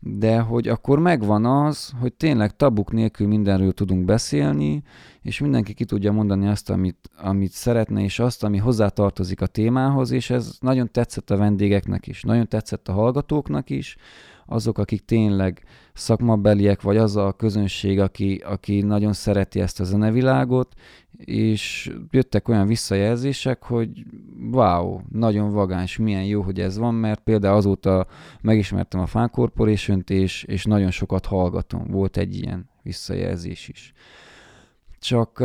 [0.00, 4.82] de hogy akkor megvan az, hogy tényleg tabuk nélkül mindenről tudunk beszélni,
[5.22, 10.10] és mindenki ki tudja mondani azt, amit, amit szeretne, és azt, ami hozzátartozik a témához,
[10.10, 13.96] és ez nagyon tetszett a vendégeknek is, nagyon tetszett a hallgatóknak is,
[14.48, 15.62] azok, akik tényleg
[15.94, 20.74] szakmabeliek, vagy az a közönség, aki, aki nagyon szereti ezt a zenevilágot,
[21.16, 24.04] és jöttek olyan visszajelzések, hogy
[24.52, 28.06] wow, nagyon vagáns, milyen jó, hogy ez van, mert például azóta
[28.40, 31.86] megismertem a Fan corporation és, és nagyon sokat hallgatom.
[31.90, 33.92] Volt egy ilyen visszajelzés is.
[34.98, 35.44] Csak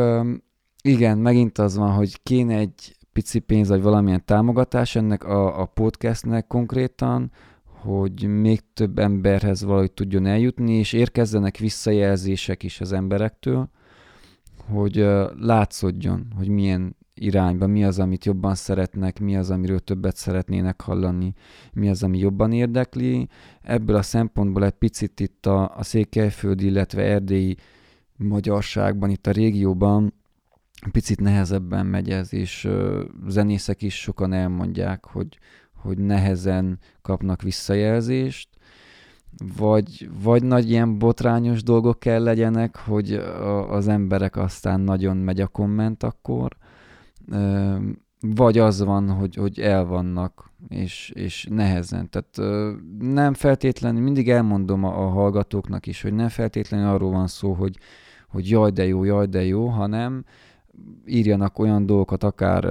[0.82, 5.64] igen, megint az van, hogy kéne egy pici pénz, vagy valamilyen támogatás ennek a, a
[5.64, 7.30] podcastnek konkrétan,
[7.84, 13.68] hogy még több emberhez valahogy tudjon eljutni, és érkezzenek visszajelzések is az emberektől,
[14.72, 15.06] hogy
[15.38, 21.34] látszódjon, hogy milyen irányba, mi az, amit jobban szeretnek, mi az, amiről többet szeretnének hallani,
[21.72, 23.28] mi az, ami jobban érdekli.
[23.62, 27.56] Ebből a szempontból egy picit itt a, a Székelyföld, illetve erdélyi
[28.16, 30.14] magyarságban, itt a régióban
[30.92, 32.68] picit nehezebben megy ez, és
[33.26, 35.38] zenészek is sokan elmondják, hogy,
[35.84, 38.48] hogy nehezen kapnak visszajelzést,
[39.56, 45.40] vagy, vagy nagy ilyen botrányos dolgok kell legyenek, hogy a, az emberek aztán nagyon megy
[45.40, 46.56] a komment akkor,
[48.20, 52.10] vagy az van, hogy, hogy el vannak, és, és nehezen.
[52.10, 52.62] Tehát
[52.98, 57.78] nem feltétlenül, mindig elmondom a, a hallgatóknak is, hogy nem feltétlenül arról van szó, hogy,
[58.28, 60.24] hogy jaj de jó, jaj de jó, hanem
[61.06, 62.66] írjanak olyan dolgokat, akár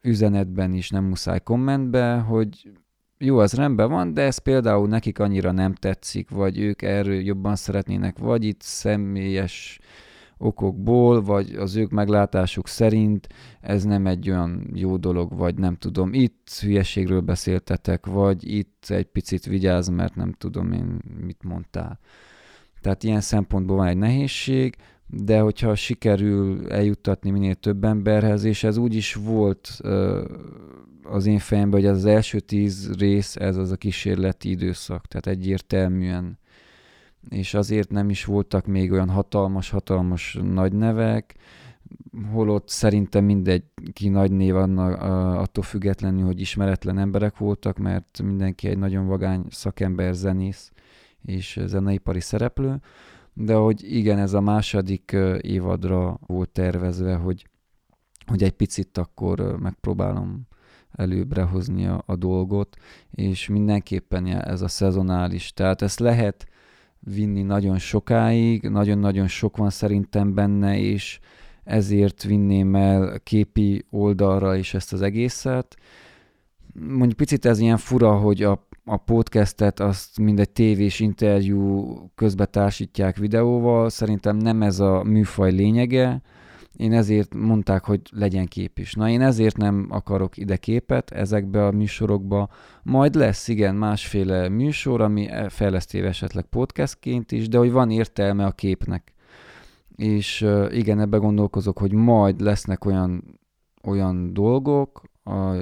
[0.00, 2.70] üzenetben is, nem muszáj kommentbe, hogy
[3.18, 7.56] jó, ez rendben van, de ez például nekik annyira nem tetszik, vagy ők erről jobban
[7.56, 9.80] szeretnének, vagy itt személyes
[10.38, 13.26] okokból, vagy az ők meglátásuk szerint
[13.60, 19.06] ez nem egy olyan jó dolog, vagy nem tudom, itt hülyeségről beszéltetek, vagy itt egy
[19.06, 21.98] picit vigyázz, mert nem tudom én mit mondtál.
[22.80, 24.76] Tehát ilyen szempontból van egy nehézség,
[25.16, 29.80] de hogyha sikerül eljuttatni minél több emberhez, és ez úgy is volt
[31.02, 36.38] az én fejemben, hogy az első tíz rész, ez az a kísérleti időszak, tehát egyértelműen.
[37.28, 41.34] És azért nem is voltak még olyan hatalmas-hatalmas nagy nevek,
[42.32, 43.42] holott szerintem
[43.92, 45.00] ki nagy név annak,
[45.40, 50.72] attól függetlenül, hogy ismeretlen emberek voltak, mert mindenki egy nagyon vagány szakember, zenész
[51.24, 52.80] és zeneipari szereplő,
[53.34, 57.46] de hogy igen, ez a második évadra volt tervezve, hogy,
[58.26, 60.46] hogy egy picit akkor megpróbálom
[60.92, 62.76] előbbre hozni a, a dolgot,
[63.10, 65.52] és mindenképpen ez a szezonális.
[65.52, 66.48] Tehát ezt lehet
[67.00, 71.20] vinni nagyon sokáig, nagyon-nagyon sok van szerintem benne, és
[71.64, 75.76] ezért vinném el képi oldalra is ezt az egészet.
[76.74, 83.16] Mondjuk picit ez ilyen fura, hogy a, a podcastet azt mindegy tévés interjú közbe társítják
[83.16, 86.22] videóval, szerintem nem ez a műfaj lényege,
[86.76, 88.92] én ezért mondták, hogy legyen kép is.
[88.92, 92.48] Na én ezért nem akarok ide képet ezekbe a műsorokba.
[92.82, 98.50] Majd lesz, igen, másféle műsor, ami fejlesztéve esetleg podcastként is, de hogy van értelme a
[98.50, 99.12] képnek.
[99.96, 103.40] És igen, ebbe gondolkozok, hogy majd lesznek olyan,
[103.82, 105.54] olyan dolgok a,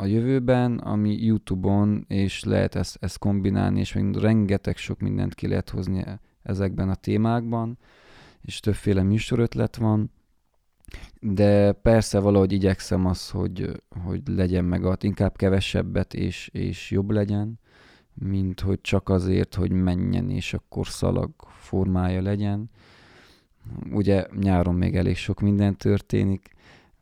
[0.00, 5.48] a jövőben, ami YouTube-on, és lehet ezt, ezt kombinálni, és még rengeteg sok mindent ki
[5.48, 6.04] lehet hozni
[6.42, 7.78] ezekben a témákban,
[8.40, 10.10] és többféle műsorötlet van
[11.20, 17.10] de persze valahogy igyekszem az, hogy, hogy legyen meg az, inkább kevesebbet és, és jobb
[17.10, 17.58] legyen,
[18.14, 22.70] mint hogy csak azért, hogy menjen és akkor szalag formája legyen.
[23.92, 26.50] Ugye nyáron még elég sok minden történik,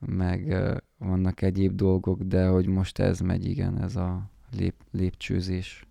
[0.06, 0.56] meg
[0.98, 5.86] vannak egyéb dolgok, de hogy most ez megy, igen, ez a lép, lépcsőzés.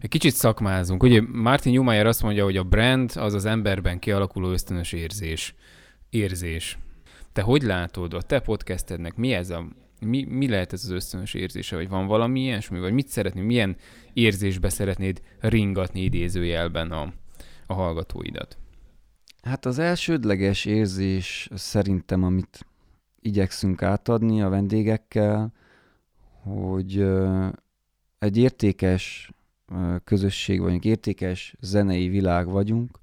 [0.00, 1.02] Egy kicsit szakmázunk.
[1.02, 5.54] Ugye Martin Newmeyer azt mondja, hogy a brand az az emberben kialakuló ösztönös érzés
[6.10, 6.78] érzés.
[7.32, 9.16] Te hogy látod a te podcastednek?
[9.16, 9.66] Mi ez a
[10.00, 13.76] mi, mi lehet ez az ösztönös érzése, vagy van valami ilyesmi, vagy mit szeretnél, milyen
[14.12, 17.12] érzésbe szeretnéd ringatni idézőjelben a,
[17.66, 18.58] a hallgatóidat?
[19.42, 22.66] Hát az elsődleges érzés szerintem, amit
[23.24, 25.52] igyekszünk átadni a vendégekkel,
[26.42, 27.06] hogy
[28.18, 29.30] egy értékes
[30.04, 32.98] közösség vagyunk, értékes zenei világ vagyunk,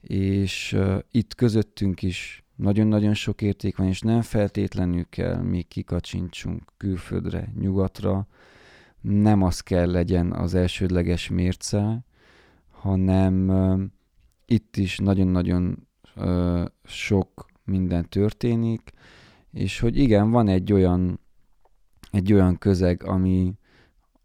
[0.00, 0.76] és
[1.10, 8.26] itt közöttünk is nagyon-nagyon sok érték van, és nem feltétlenül kell mi kikacsintsunk külföldre, nyugatra,
[9.00, 12.04] nem az kell legyen az elsődleges mérce,
[12.70, 13.50] hanem
[14.46, 15.88] itt is nagyon-nagyon
[16.84, 18.92] sok minden történik,
[19.56, 21.20] és hogy igen, van egy olyan,
[22.10, 23.54] egy olyan közeg, ami,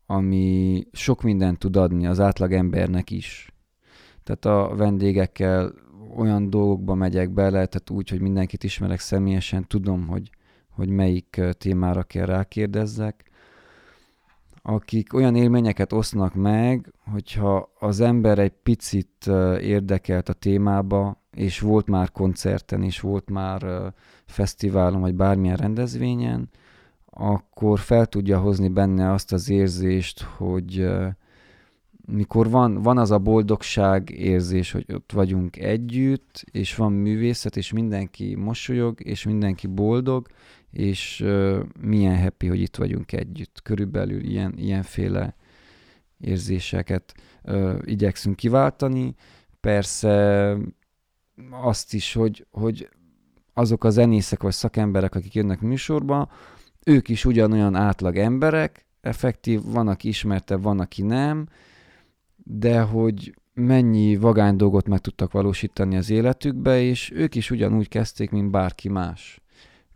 [0.05, 3.51] ami sok mindent tud adni az átlag embernek is
[4.23, 5.73] tehát a vendégekkel
[6.15, 10.29] olyan dolgokba megyek bele, tehát úgy, hogy mindenkit ismerek személyesen, tudom, hogy,
[10.69, 13.29] hogy melyik témára kell rákérdezzek.
[14.63, 19.27] akik olyan élményeket osznak meg, hogyha az ember egy picit
[19.61, 23.93] érdekelt a témába, és volt már koncerten, és volt már
[24.25, 26.49] fesztiválon, vagy bármilyen rendezvényen,
[27.05, 30.89] akkor fel tudja hozni benne azt az érzést, hogy
[32.05, 37.71] mikor van, van az a boldogság érzés, hogy ott vagyunk együtt, és van művészet, és
[37.71, 40.27] mindenki mosolyog, és mindenki boldog,
[40.71, 43.61] és uh, milyen happy, hogy itt vagyunk együtt.
[43.63, 45.36] Körülbelül ilyen, ilyenféle
[46.17, 47.13] érzéseket
[47.43, 49.15] uh, igyekszünk kiváltani.
[49.59, 50.57] Persze
[51.49, 52.89] azt is, hogy, hogy
[53.53, 56.29] azok a zenészek vagy szakemberek, akik jönnek műsorba,
[56.85, 61.47] ők is ugyanolyan átlag emberek, effektív, van, aki ismertebb, van, aki nem,
[62.35, 68.31] de hogy mennyi vagány dolgot meg tudtak valósítani az életükbe, és ők is ugyanúgy kezdték,
[68.31, 69.41] mint bárki más.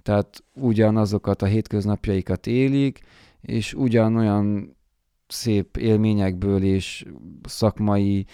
[0.02, 3.00] Tehát ugyanazokat a hétköznapjaikat élik,
[3.42, 4.76] és ugyanolyan
[5.28, 7.06] szép élményekből és
[7.44, 8.26] szakmai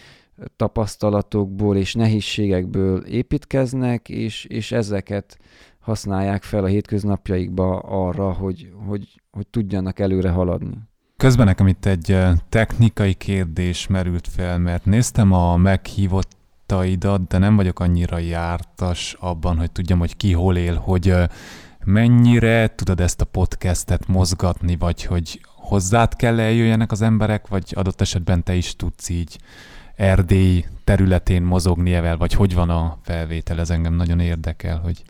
[0.55, 5.37] tapasztalatokból és nehézségekből építkeznek, és, és ezeket
[5.79, 10.77] használják fel a hétköznapjaikba arra, hogy, hogy, hogy tudjanak előre haladni.
[11.17, 12.17] Közben nekem itt egy
[12.49, 19.71] technikai kérdés merült fel, mert néztem a meghívottaidat, de nem vagyok annyira jártas abban, hogy
[19.71, 21.13] tudjam, hogy ki hol él, hogy
[21.85, 28.01] mennyire tudod ezt a podcastet mozgatni, vagy hogy hozzád kell eljöjjenek az emberek, vagy adott
[28.01, 29.37] esetben te is tudsz így
[30.01, 35.03] Erdély területén mozogni evel, vagy hogy van a felvétel, ez engem nagyon érdekel, hogy...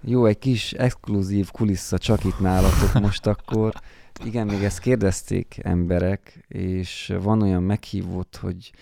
[0.00, 3.72] Jó, egy kis exkluzív kulissza csak itt nálatok most akkor.
[4.24, 8.72] Igen, még ezt kérdezték emberek, és van olyan meghívott, hogy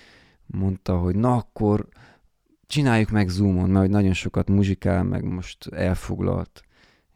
[0.47, 1.89] mondta, hogy na akkor
[2.67, 6.65] csináljuk meg Zoomon, mert hogy nagyon sokat muzsikál, meg most elfoglalt.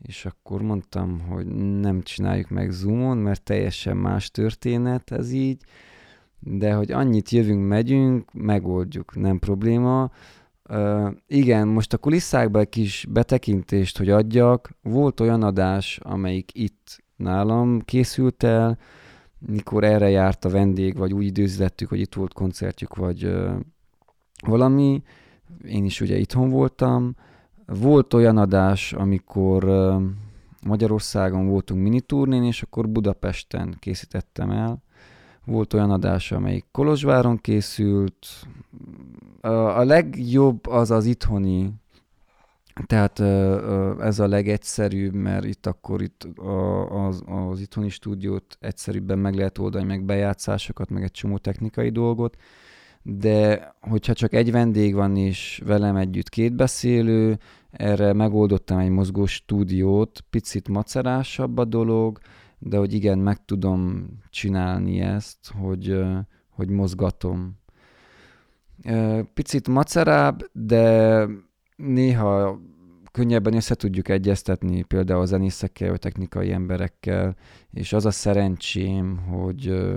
[0.03, 1.47] És akkor mondtam, hogy
[1.81, 5.63] nem csináljuk meg Zoomon, mert teljesen más történet ez így,
[6.47, 10.11] de hogy annyit jövünk, megyünk, megoldjuk, nem probléma.
[10.69, 14.71] Uh, igen, most a kulisszákba egy kis betekintést, hogy adjak.
[14.83, 18.79] Volt olyan adás, amelyik itt nálam készült el,
[19.39, 23.55] mikor erre járt a vendég, vagy úgy időzítettük, hogy itt volt koncertjük, vagy uh,
[24.47, 25.03] valami.
[25.69, 27.17] Én is ugye itthon voltam.
[27.67, 30.03] Volt olyan adás, amikor uh,
[30.67, 34.84] Magyarországon voltunk miniturnén, és akkor Budapesten készítettem el.
[35.45, 38.27] Volt olyan adás, amelyik Kolozsváron készült.
[39.41, 41.73] A legjobb az az itthoni
[42.87, 43.21] tehát
[44.01, 46.27] ez a legegyszerűbb, mert itt akkor itt
[46.89, 52.37] az, az itthoni stúdiót egyszerűbben meg lehet oldani, meg bejátszásokat, meg egy csomó technikai dolgot,
[53.03, 57.39] de hogyha csak egy vendég van és velem együtt két beszélő,
[57.71, 62.19] erre megoldottam egy mozgó stúdiót, picit macerásabb a dolog,
[62.67, 66.03] de hogy igen, meg tudom csinálni ezt, hogy,
[66.49, 67.59] hogy mozgatom.
[69.35, 71.27] Picit macerább, de
[71.77, 72.61] néha
[73.13, 77.37] könnyebben össze tudjuk egyeztetni például a zenészekkel, vagy technikai emberekkel,
[77.71, 79.93] és az a szerencsém, hogy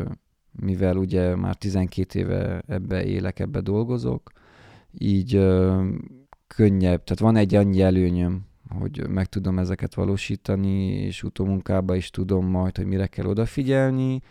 [0.51, 4.32] mivel ugye már 12 éve ebbe élek, ebbe dolgozok,
[4.91, 5.32] így
[6.47, 12.45] könnyebb, tehát van egy annyi előnyöm, hogy meg tudom ezeket valósítani, és utómunkába is tudom
[12.45, 14.22] majd, hogy mire kell odafigyelni.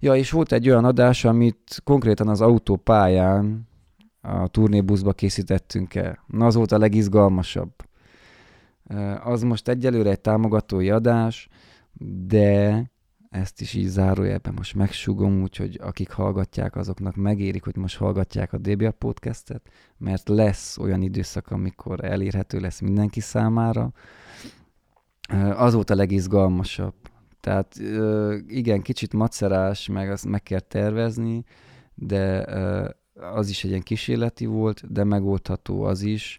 [0.00, 3.68] Ja, és volt egy olyan adás, amit konkrétan az autópályán
[4.20, 6.24] a turnébuszba készítettünk el.
[6.26, 7.72] Na, az volt a legizgalmasabb.
[9.24, 11.48] Az most egyelőre egy támogatói adás,
[12.26, 12.84] de
[13.30, 18.58] ezt is így zárójelben most megsugom, úgyhogy akik hallgatják, azoknak megérik, hogy most hallgatják a
[18.58, 23.92] DBA podcastet, mert lesz olyan időszak, amikor elérhető lesz mindenki számára.
[25.54, 26.94] Az volt a legizgalmasabb.
[27.40, 27.74] Tehát
[28.46, 31.44] igen, kicsit macerás, meg azt meg kell tervezni,
[31.94, 32.44] de
[33.34, 36.38] az is egy ilyen kísérleti volt, de megoldható az is.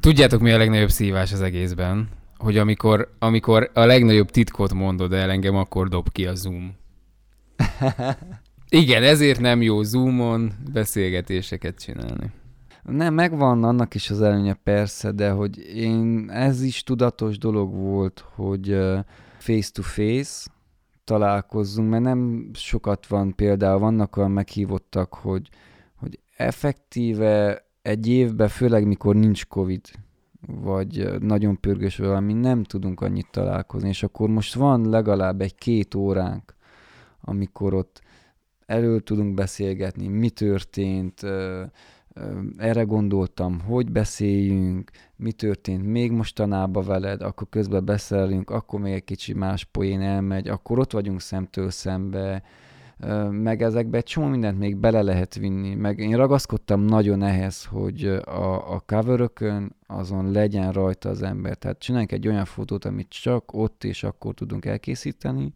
[0.00, 2.08] Tudjátok, mi a legnagyobb szívás az egészben?
[2.40, 6.74] Hogy amikor, amikor a legnagyobb titkot mondod el engem, akkor dob ki a Zoom.
[8.68, 12.30] Igen, ezért nem jó Zoomon beszélgetéseket csinálni.
[12.82, 18.24] Nem, megvan annak is az előnye persze, de hogy én, ez is tudatos dolog volt,
[18.34, 18.78] hogy
[19.38, 20.50] face-to-face
[21.04, 25.48] találkozzunk, mert nem sokat van például, vannak olyan meghívottak, hogy,
[25.94, 29.80] hogy effektíve egy évben, főleg mikor nincs Covid,
[30.46, 35.94] vagy nagyon pörgős valami, nem tudunk annyit találkozni, és akkor most van legalább egy két
[35.94, 36.54] óránk,
[37.20, 38.00] amikor ott
[38.66, 41.22] elő tudunk beszélgetni, mi történt,
[42.56, 49.04] erre gondoltam, hogy beszéljünk, mi történt még mostanában veled, akkor közben beszélünk, akkor még egy
[49.04, 52.42] kicsi más poén elmegy, akkor ott vagyunk szemtől szembe,
[53.30, 58.04] meg ezekbe egy csomó mindent még bele lehet vinni, meg én ragaszkodtam nagyon ehhez, hogy
[58.24, 59.30] a, a cover
[59.86, 64.34] azon legyen rajta az ember, tehát csináljunk egy olyan fotót, amit csak ott és akkor
[64.34, 65.52] tudunk elkészíteni,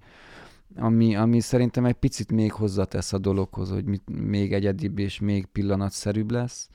[0.77, 5.47] ami, ami szerintem egy picit még hozzatesz a dologhoz, hogy mit, még egyedibb és még
[5.47, 6.69] pillanatszerűbb lesz.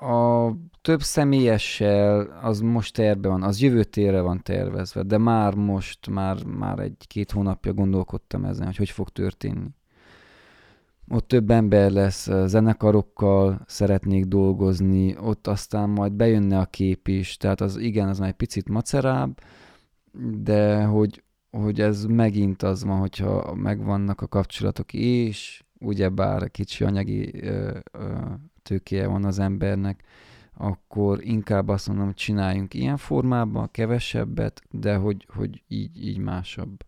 [0.00, 6.08] A több személyessel az most terve van, az jövő térre van tervezve, de már most,
[6.10, 9.68] már, már egy-két hónapja gondolkodtam ezen, hogy hogy fog történni.
[11.08, 17.60] Ott több ember lesz, zenekarokkal szeretnék dolgozni, ott aztán majd bejönne a kép is, tehát
[17.60, 19.40] az igen, az már egy picit macerább,
[20.38, 27.42] de hogy, hogy ez megint az van, hogyha megvannak a kapcsolatok, és ugyebár kicsi anyagi
[27.42, 28.14] ö, ö,
[28.68, 30.02] tőkéje van az embernek,
[30.56, 36.84] akkor inkább azt mondom, hogy csináljunk ilyen formában, kevesebbet, de hogy, hogy így, így másabb.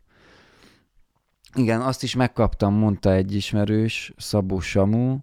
[1.54, 5.18] Igen, azt is megkaptam, mondta egy ismerős, Szabó Samu,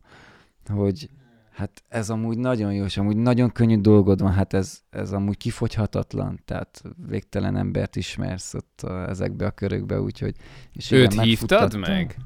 [0.68, 1.10] hogy
[1.52, 5.38] hát ez amúgy nagyon jó, és amúgy nagyon könnyű dolgod van, hát ez, ez amúgy
[5.38, 10.36] kifogyhatatlan, tehát végtelen embert ismersz ott a, ezekbe a körökbe, úgyhogy...
[10.72, 12.18] És Őt igen, hívtad meg?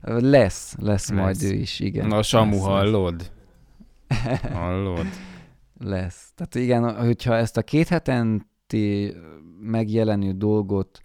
[0.00, 2.06] Lesz, lesz, lesz majd ő is, igen.
[2.06, 3.30] Na, Samu, lesz, hallod?
[4.52, 5.06] Hallod?
[5.84, 6.32] lesz.
[6.34, 9.14] Tehát igen, hogyha ezt a két hetenti
[9.60, 11.00] megjelenő dolgot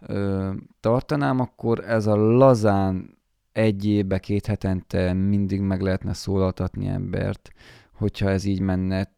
[0.00, 0.50] ö,
[0.80, 3.18] tartanám, akkor ez a lazán
[3.52, 7.50] egy évbe, két hetente mindig meg lehetne szólaltatni embert,
[7.92, 9.16] hogyha ez így menne.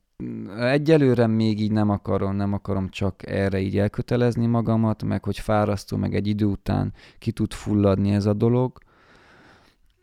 [0.58, 5.96] Egyelőre még így nem akarom, nem akarom csak erre így elkötelezni magamat, meg hogy fárasztó,
[5.96, 8.78] meg egy idő után ki tud fulladni ez a dolog,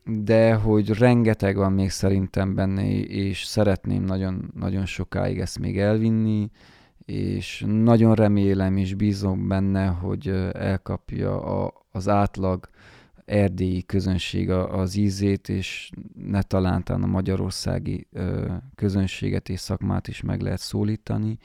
[0.08, 6.50] de hogy rengeteg van még szerintem benne, és szeretném nagyon, nagyon sokáig ezt még elvinni,
[7.06, 12.70] és nagyon remélem és bízom benne, hogy elkapja a, az átlag
[13.26, 18.08] erdélyi közönség az ízét, és ne talántán a magyarországi
[18.76, 21.38] közönséget és szakmát is meg lehet szólítani,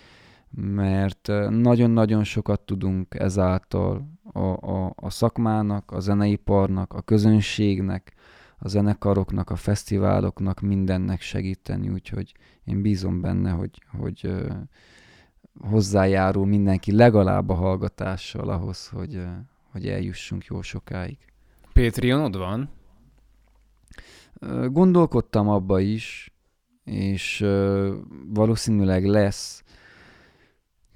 [0.50, 4.40] mert nagyon-nagyon sokat tudunk ezáltal a,
[4.70, 8.14] a, a szakmának, a zeneiparnak, a közönségnek,
[8.64, 12.32] a zenekaroknak, a fesztiváloknak, mindennek segíteni, úgyhogy
[12.64, 14.32] én bízom benne, hogy, hogy
[15.60, 19.22] hozzájárul mindenki legalább a hallgatással ahhoz, hogy,
[19.70, 21.18] hogy eljussunk jó sokáig.
[21.72, 22.70] Patreonod van?
[24.66, 26.32] Gondolkodtam abba is,
[26.84, 27.44] és
[28.26, 29.62] valószínűleg lesz,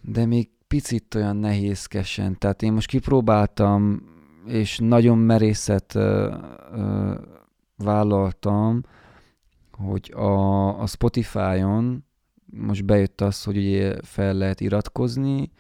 [0.01, 2.39] de még picit olyan nehézkesen.
[2.39, 4.03] Tehát én most kipróbáltam,
[4.47, 5.99] és nagyon merészet
[7.77, 8.83] vállaltam,
[9.73, 12.05] hogy a, a Spotify-on
[12.47, 15.51] most bejött az, hogy ugye fel lehet iratkozni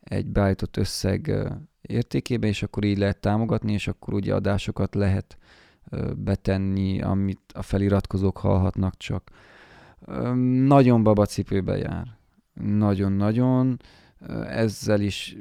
[0.00, 1.32] egy beállított összeg
[1.80, 5.38] értékébe, és akkor így lehet támogatni, és akkor ugye adásokat lehet
[6.16, 9.30] betenni, amit a feliratkozók hallhatnak csak.
[10.64, 12.06] Nagyon babacipőbe jár.
[12.54, 13.80] Nagyon-nagyon.
[14.46, 15.36] Ezzel is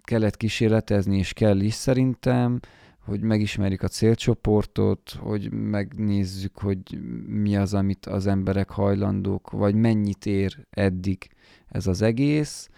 [0.00, 2.60] kellett kísérletezni, és kell is szerintem
[3.04, 10.26] hogy megismerjük a célcsoportot, hogy megnézzük, hogy mi az, amit az emberek hajlandók, vagy mennyit
[10.26, 11.30] ér eddig
[11.68, 12.68] ez az egész.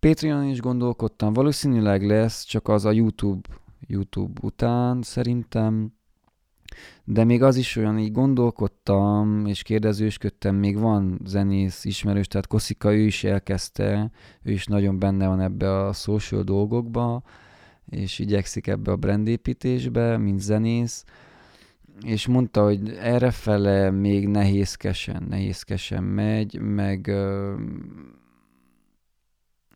[0.00, 3.48] Patreon is gondolkodtam, valószínűleg lesz, csak az a YouTube,
[3.86, 5.92] YouTube után szerintem,
[7.04, 12.94] de még az is olyan, így gondolkodtam, és kérdezősködtem, még van zenész ismerős, tehát Koszika,
[12.94, 14.10] ő is elkezdte,
[14.42, 17.22] ő is nagyon benne van ebbe a social dolgokba,
[17.90, 21.04] és igyekszik ebbe a brandépítésbe, mint zenész,
[22.04, 27.08] és mondta, hogy errefele még nehézkesen, nehézkesen megy, meg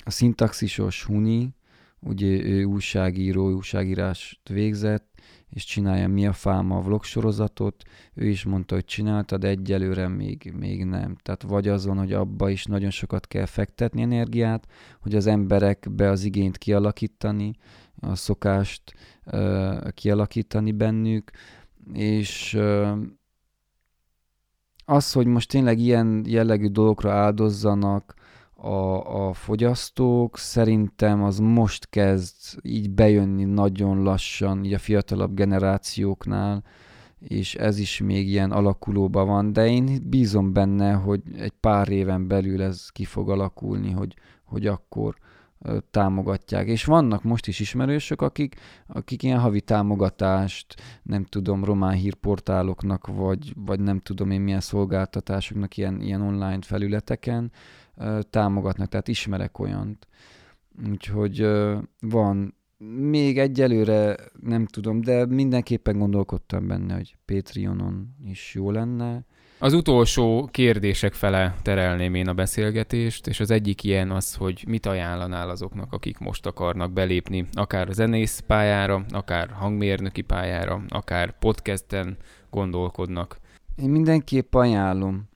[0.04, 1.54] a szintaxisos Huni,
[2.00, 5.14] ugye ő újságíró, újságírást végzett,
[5.50, 7.82] és csinálja Mi a Fáma vlog sorozatot,
[8.14, 11.16] ő is mondta, hogy csinálta, de egyelőre még, még nem.
[11.22, 14.66] Tehát vagy azon, hogy abba is nagyon sokat kell fektetni energiát,
[15.00, 17.54] hogy az emberekbe az igényt kialakítani,
[18.01, 18.95] a szokást
[19.95, 21.30] kialakítani bennük,
[21.92, 22.59] és
[24.84, 28.14] az, hogy most tényleg ilyen jellegű dolgokra áldozzanak
[28.57, 36.64] a, a fogyasztók, szerintem az most kezd így bejönni nagyon lassan, így a fiatalabb generációknál,
[37.18, 42.28] és ez is még ilyen alakulóban van, de én bízom benne, hogy egy pár éven
[42.28, 44.14] belül ez ki fog alakulni, hogy,
[44.45, 45.16] hogy akkor
[45.90, 46.66] támogatják.
[46.66, 48.54] És vannak most is ismerősök, akik,
[48.86, 55.76] akik ilyen havi támogatást, nem tudom, román hírportáloknak, vagy, vagy nem tudom én milyen szolgáltatásoknak
[55.76, 57.52] ilyen, ilyen online felületeken
[58.30, 60.08] támogatnak, tehát ismerek olyant.
[60.90, 61.46] Úgyhogy
[62.00, 62.54] van,
[63.08, 69.24] még egyelőre nem tudom, de mindenképpen gondolkodtam benne, hogy Patreonon is jó lenne.
[69.59, 74.86] Az utolsó kérdések fele terelném én a beszélgetést, és az egyik ilyen az, hogy mit
[74.86, 82.16] ajánlanál azoknak, akik most akarnak belépni, akár zenész pályára, akár hangmérnöki pályára, akár podcasten
[82.50, 83.38] gondolkodnak.
[83.76, 85.28] Én mindenképp ajánlom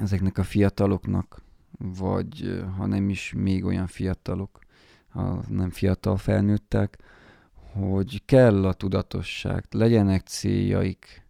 [0.00, 1.42] ezeknek a fiataloknak,
[1.78, 4.58] vagy ha nem is még olyan fiatalok,
[5.08, 6.98] ha nem fiatal felnőttek,
[7.72, 11.24] hogy kell a tudatosság, legyenek céljaik,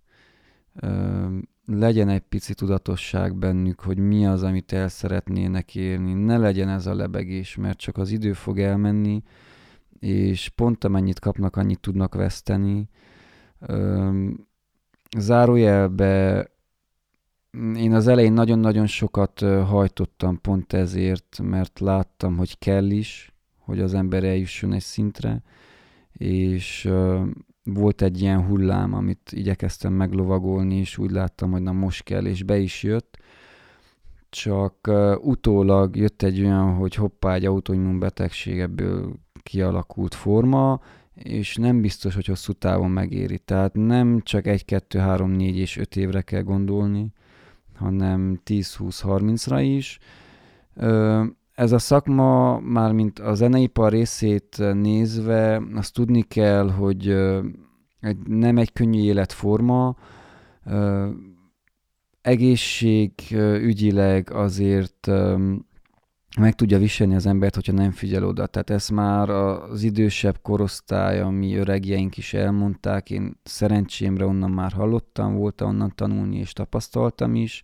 [1.67, 6.13] legyen egy pici tudatosság bennük, hogy mi az, amit el szeretnének érni.
[6.13, 9.23] Ne legyen ez a lebegés, mert csak az idő fog elmenni,
[9.99, 12.89] és pont amennyit kapnak, annyit tudnak veszteni.
[15.19, 16.47] Zárójelbe
[17.77, 23.95] én az elején nagyon-nagyon sokat hajtottam pont ezért, mert láttam, hogy kell is, hogy az
[23.95, 25.43] ember eljusson egy szintre,
[26.13, 26.91] és
[27.67, 32.43] volt egy ilyen hullám, amit igyekeztem meglovagolni, és úgy láttam, hogy na most kell, és
[32.43, 33.19] be is jött.
[34.29, 40.81] Csak uh, utólag jött egy olyan, hogy hoppá, egy autoimmun betegség ebből kialakult forma,
[41.15, 43.39] és nem biztos, hogy hosszú távon megéri.
[43.39, 47.13] Tehát nem csak 1, 2, 3, 4 és 5 évre kell gondolni,
[47.75, 49.99] hanem 10, 20, 30-ra is.
[50.75, 51.27] Uh,
[51.57, 57.17] ez a szakma, már mint a zeneipar részét nézve, azt tudni kell, hogy
[58.25, 59.97] nem egy könnyű életforma,
[62.21, 65.11] egészségügyileg azért
[66.39, 68.47] meg tudja viselni az embert, hogyha nem figyel oda.
[68.47, 75.35] Tehát ezt már az idősebb korosztály, ami öregjeink is elmondták, én szerencsémre onnan már hallottam,
[75.35, 77.63] voltam onnan tanulni és tapasztaltam is,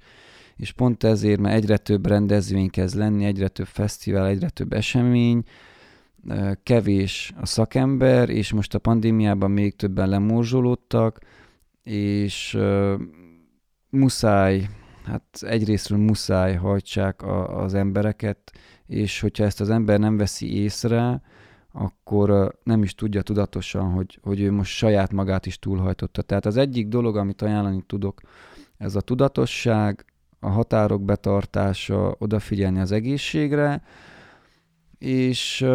[0.57, 5.43] és pont ezért, mert egyre több rendezvény kezd lenni, egyre több fesztivál, egyre több esemény,
[6.63, 11.19] kevés a szakember, és most a pandémiában még többen lemorzsolódtak,
[11.83, 12.59] és
[13.91, 14.69] muszáj,
[15.05, 18.53] hát egyrésztről muszáj hajtsák a, az embereket,
[18.87, 21.23] és hogyha ezt az ember nem veszi észre,
[21.73, 26.23] akkor nem is tudja tudatosan, hogy, hogy ő most saját magát is túlhajtotta.
[26.23, 28.21] Tehát az egyik dolog, amit ajánlani tudok,
[28.77, 30.05] ez a tudatosság,
[30.45, 33.83] a határok betartása, odafigyelni az egészségre,
[34.99, 35.67] és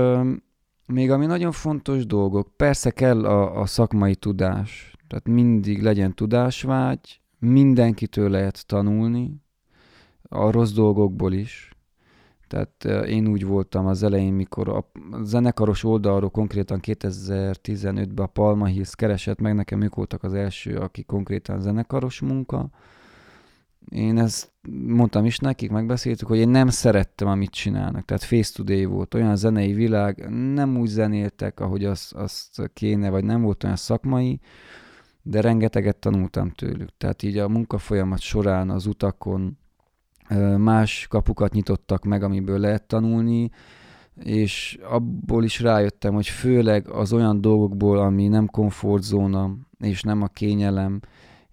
[0.87, 7.21] még ami nagyon fontos dolgok, persze kell a, a szakmai tudás, tehát mindig legyen tudásvágy,
[7.39, 9.41] mindenkitől lehet tanulni,
[10.29, 11.71] a rossz dolgokból is.
[12.47, 14.91] Tehát én úgy voltam az elején, mikor a
[15.23, 21.03] zenekaros oldalról konkrétan 2015-ben a Palma Hills keresett meg, nekem ők voltak az első, aki
[21.03, 22.69] konkrétan zenekaros munka,
[23.91, 24.51] én ezt
[24.87, 28.05] mondtam is nekik, megbeszéltük, hogy én nem szerettem, amit csinálnak.
[28.05, 33.09] Tehát face to day volt, olyan zenei világ, nem úgy zenéltek, ahogy azt, azt kéne,
[33.09, 34.39] vagy nem volt olyan szakmai,
[35.21, 36.89] de rengeteget tanultam tőlük.
[36.97, 39.57] Tehát így a munkafolyamat során az utakon
[40.57, 43.49] más kapukat nyitottak meg, amiből lehet tanulni,
[44.23, 50.27] és abból is rájöttem, hogy főleg az olyan dolgokból, ami nem komfortzóna, és nem a
[50.27, 50.99] kényelem,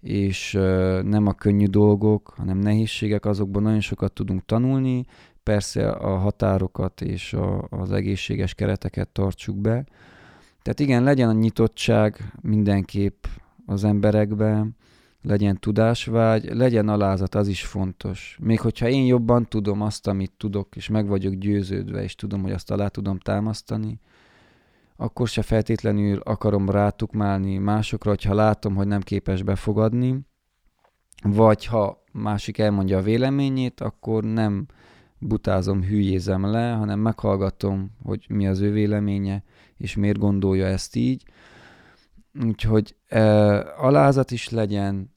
[0.05, 0.51] és
[1.03, 5.05] nem a könnyű dolgok, hanem nehézségek, azokban nagyon sokat tudunk tanulni,
[5.43, 9.85] persze a határokat és a, az egészséges kereteket tartsuk be.
[10.61, 13.25] Tehát igen, legyen a nyitottság mindenképp
[13.65, 14.75] az emberekben,
[15.21, 18.37] legyen tudásvágy, legyen alázat, az is fontos.
[18.41, 22.51] Még hogyha én jobban tudom azt, amit tudok, és meg vagyok győződve, és tudom, hogy
[22.51, 23.99] azt alá tudom támasztani,
[24.95, 30.19] akkor se feltétlenül akarom rátukmálni másokra, hogyha látom, hogy nem képes befogadni,
[31.23, 34.65] vagy ha másik elmondja a véleményét, akkor nem
[35.17, 39.43] butázom, hülyézem le, hanem meghallgatom, hogy mi az ő véleménye,
[39.77, 41.23] és miért gondolja ezt így.
[42.43, 43.21] Úgyhogy e,
[43.77, 45.13] alázat is legyen,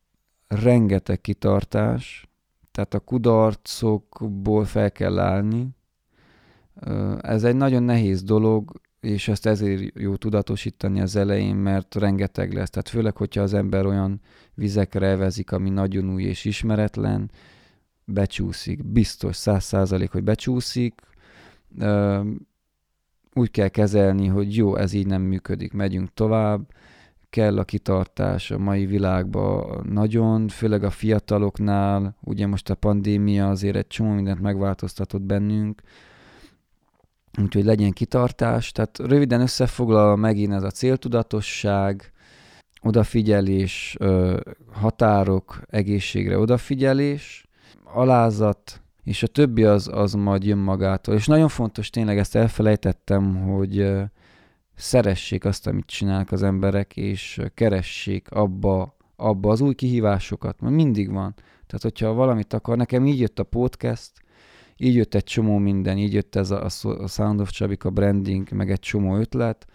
[0.47, 2.29] rengeteg kitartás,
[2.71, 5.69] tehát a kudarcokból fel kell állni.
[7.21, 12.71] Ez egy nagyon nehéz dolog, és ezt ezért jó tudatosítani az elején, mert rengeteg lesz.
[12.71, 14.21] Tehát főleg, hogyha az ember olyan
[14.55, 17.31] vizekre evezik, ami nagyon új és ismeretlen,
[18.05, 18.85] becsúszik.
[18.85, 21.01] Biztos, száz százalék, hogy becsúszik.
[23.35, 26.73] Úgy kell kezelni, hogy jó, ez így nem működik, megyünk tovább.
[27.31, 32.17] Kell a kitartás a mai világban nagyon, főleg a fiataloknál.
[32.21, 35.83] Ugye most a pandémia azért egy csomó mindent megváltoztatott bennünk,
[37.43, 38.73] úgyhogy legyen kitartás.
[38.73, 42.13] Tehát röviden összefoglalva megint ez a céltudatosság,
[42.83, 43.97] odafigyelés,
[44.73, 47.47] határok, egészségre odafigyelés,
[47.85, 51.15] alázat, és a többi az, az majd jön magától.
[51.15, 53.91] És nagyon fontos, tényleg ezt elfelejtettem, hogy
[54.75, 61.13] szeressék azt, amit csinálnak az emberek, és keressék abba, abba az új kihívásokat, mert mindig
[61.13, 61.35] van.
[61.67, 64.11] Tehát, hogyha valamit akar, nekem így jött a podcast,
[64.79, 68.71] így jött egy csomó minden, így jött ez a, a Sound of Csabika branding, meg
[68.71, 69.67] egy csomó ötlet,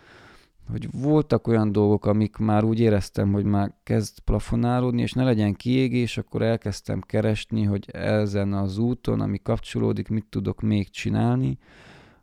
[0.71, 5.53] hogy voltak olyan dolgok, amik már úgy éreztem, hogy már kezd plafonálódni, és ne legyen
[5.53, 11.57] kiégés, akkor elkezdtem keresni, hogy ezen az úton, ami kapcsolódik, mit tudok még csinálni,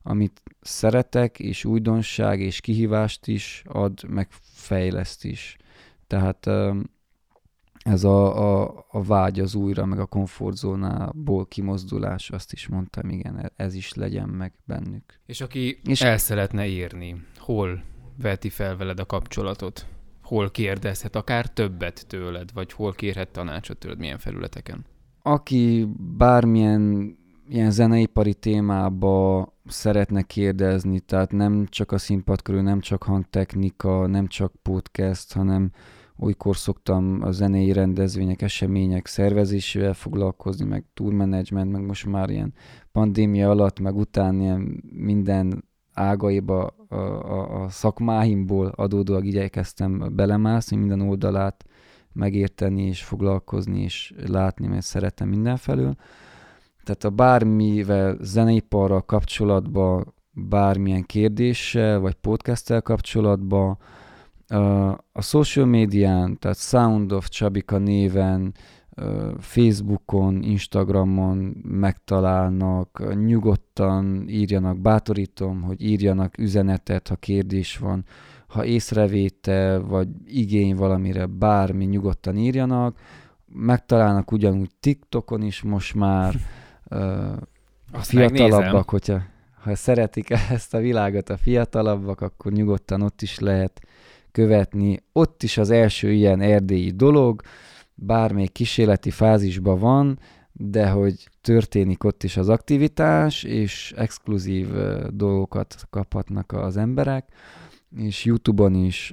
[0.02, 5.56] amit szeretek, és újdonság, és kihívást is ad, meg fejleszt is.
[6.06, 6.50] Tehát
[7.84, 13.38] ez a, a, a vágy az újra, meg a komfortzónából kimozdulás, azt is mondtam, igen,
[13.38, 15.20] e, ez is legyen meg bennük.
[15.26, 17.82] És aki és el szeretne írni, hol
[18.22, 19.86] veti fel veled a kapcsolatot?
[20.22, 24.84] Hol kérdezhet akár többet tőled, vagy hol kérhet tanácsot tőled, milyen felületeken?
[25.22, 27.14] Aki bármilyen
[27.48, 34.26] ilyen zeneipari témába szeretne kérdezni, tehát nem csak a színpad körül, nem csak hangtechnika, nem
[34.26, 35.70] csak podcast, hanem
[36.20, 42.52] olykor szoktam a zenei rendezvények, események szervezésével foglalkozni, meg tourmanagement, meg most már ilyen
[42.92, 51.00] pandémia alatt, meg után ilyen minden ágaiba a, a, a szakmáimból adódóan igyekeztem belemászni, minden
[51.00, 51.64] oldalát
[52.12, 55.94] megérteni és foglalkozni és látni, mert szeretem mindenfelől.
[56.84, 63.78] Tehát a bármivel zeneiparral kapcsolatban, bármilyen kérdéssel, vagy podcasttel kapcsolatban,
[65.12, 68.54] a social médián, tehát Sound of Csabika néven,
[69.38, 78.04] Facebookon, Instagramon megtalálnak, nyugodtan írjanak, bátorítom, hogy írjanak üzenetet, ha kérdés van,
[78.46, 82.98] ha észrevétel vagy igény valamire, bármi nyugodtan írjanak,
[83.46, 86.34] megtalálnak ugyanúgy TikTokon is most már,
[87.92, 89.20] a fiatalabbak, hogyha
[89.62, 93.80] ha szeretik ezt a világot a fiatalabbak, akkor nyugodtan ott is lehet
[94.32, 95.02] követni.
[95.12, 97.40] Ott is az első ilyen erdélyi dolog,
[97.94, 100.18] bármelyik kísérleti fázisban van,
[100.52, 104.68] de hogy történik ott is az aktivitás, és exkluzív
[105.10, 107.28] dolgokat kaphatnak az emberek,
[107.96, 109.12] és YouTube-on is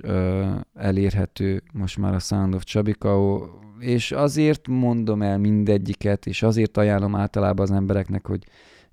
[0.73, 3.39] elérhető most már a Sound of Csabika,
[3.79, 8.43] és azért mondom el mindegyiket, és azért ajánlom általában az embereknek, hogy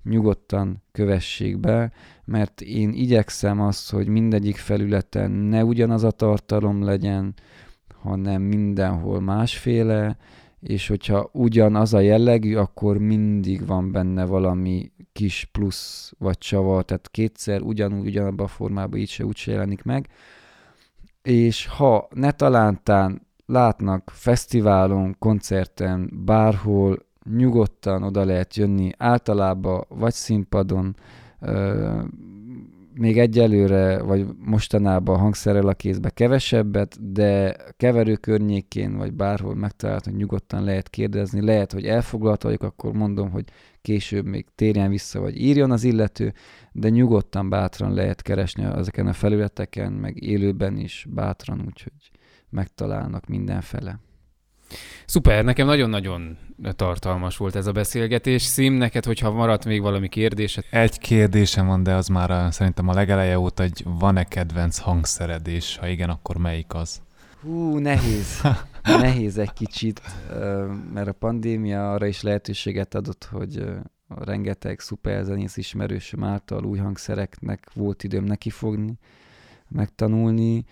[0.09, 1.91] nyugodtan kövessék be,
[2.25, 7.33] mert én igyekszem azt, hogy mindegyik felületen ne ugyanaz a tartalom legyen,
[8.01, 10.17] hanem mindenhol másféle,
[10.59, 17.09] és hogyha ugyanaz a jellegű, akkor mindig van benne valami kis plusz vagy csavar, tehát
[17.11, 20.07] kétszer ugyanúgy, ugyanabban a formában így se úgy se jelenik meg.
[21.21, 30.95] És ha ne talántán látnak fesztiválon, koncerten, bárhol, nyugodtan oda lehet jönni, általában vagy színpadon,
[32.93, 40.63] még egyelőre, vagy mostanában hangszerrel a kézbe kevesebbet, de keverő környékén, vagy bárhol megtalálható, nyugodtan
[40.63, 41.41] lehet kérdezni.
[41.41, 43.45] Lehet, hogy elfoglalt vagyok, akkor mondom, hogy
[43.81, 46.33] később még térjen vissza, vagy írjon az illető,
[46.71, 52.11] de nyugodtan, bátran lehet keresni ezeken a felületeken, meg élőben is bátran, úgyhogy
[52.49, 53.99] megtalálnak mindenfele.
[55.05, 56.37] Szuper, nekem nagyon-nagyon
[56.75, 58.41] tartalmas volt ez a beszélgetés.
[58.41, 60.63] Szim, neked, hogyha maradt még valami kérdésed?
[60.69, 65.47] Egy kérdésem van, de az már a, szerintem a legeleje óta, hogy van-e kedvenc hangszered,
[65.47, 67.01] és ha igen, akkor melyik az?
[67.41, 68.41] Hú, nehéz.
[68.83, 70.01] nehéz egy kicsit,
[70.93, 73.63] mert a pandémia arra is lehetőséget adott, hogy
[74.07, 78.97] rengeteg szuperzenész ismerősöm által új hangszereknek volt időm nekifogni,
[79.67, 80.65] megtanulni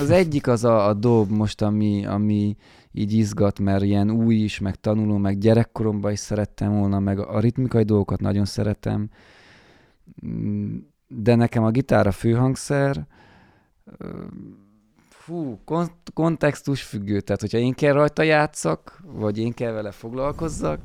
[0.00, 2.56] az egyik az a, a dob most, ami, ami
[2.92, 7.40] így izgat, mert ilyen új is, meg tanuló, meg gyerekkoromban is szerettem volna, meg a
[7.40, 9.10] ritmikai dolgokat nagyon szeretem,
[11.08, 13.06] de nekem a gitár a főhangszer,
[15.08, 20.80] fú, kont- kontextus függő, tehát hogyha én kell rajta játszak, vagy én kell vele foglalkozzak,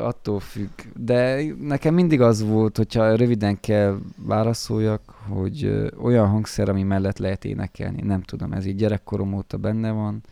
[0.00, 0.70] attól függ.
[0.94, 7.44] De nekem mindig az volt, hogyha röviden kell válaszoljak, hogy olyan hangszer, ami mellett lehet
[7.44, 8.02] énekelni.
[8.02, 10.22] Nem tudom, ez így gyerekkorom óta benne van.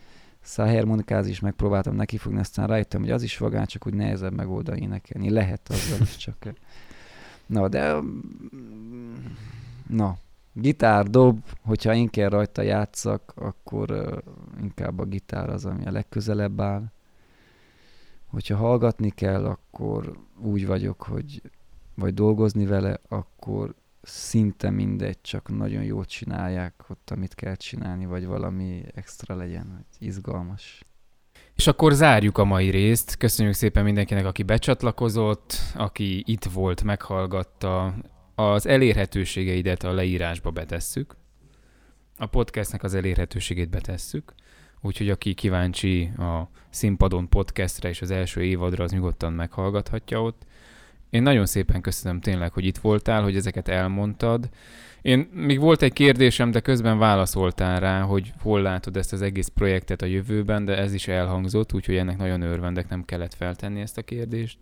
[0.41, 4.81] Szájharmonikáz is megpróbáltam neki fogni, aztán rájöttem, hogy az is vagán, csak úgy nehezebb megoldani
[4.81, 5.29] énekelni.
[5.29, 6.53] Lehet azzal is csak.
[7.45, 7.95] Na, de...
[9.89, 10.17] Na,
[10.53, 14.19] gitár, dob, hogyha én kell rajta játszak, akkor
[14.61, 16.91] inkább a gitár az, ami a legközelebb áll
[18.25, 21.41] hogyha hallgatni kell, akkor úgy vagyok, hogy
[21.95, 28.25] vagy dolgozni vele, akkor szinte mindegy, csak nagyon jól csinálják ott, amit kell csinálni, vagy
[28.25, 30.83] valami extra legyen, hogy izgalmas.
[31.55, 33.15] És akkor zárjuk a mai részt.
[33.15, 37.95] Köszönjük szépen mindenkinek, aki becsatlakozott, aki itt volt, meghallgatta.
[38.35, 41.15] Az elérhetőségeidet a leírásba betesszük.
[42.17, 44.33] A podcastnek az elérhetőségét betesszük.
[44.81, 50.41] Úgyhogy aki kíváncsi a Színpadon podcastre és az első évadra, az nyugodtan meghallgathatja ott.
[51.09, 54.49] Én nagyon szépen köszönöm tényleg, hogy itt voltál, hogy ezeket elmondtad.
[55.01, 59.47] Én még volt egy kérdésem, de közben válaszoltál rá, hogy hol látod ezt az egész
[59.47, 63.97] projektet a jövőben, de ez is elhangzott, úgyhogy ennek nagyon örvendek, nem kellett feltenni ezt
[63.97, 64.57] a kérdést.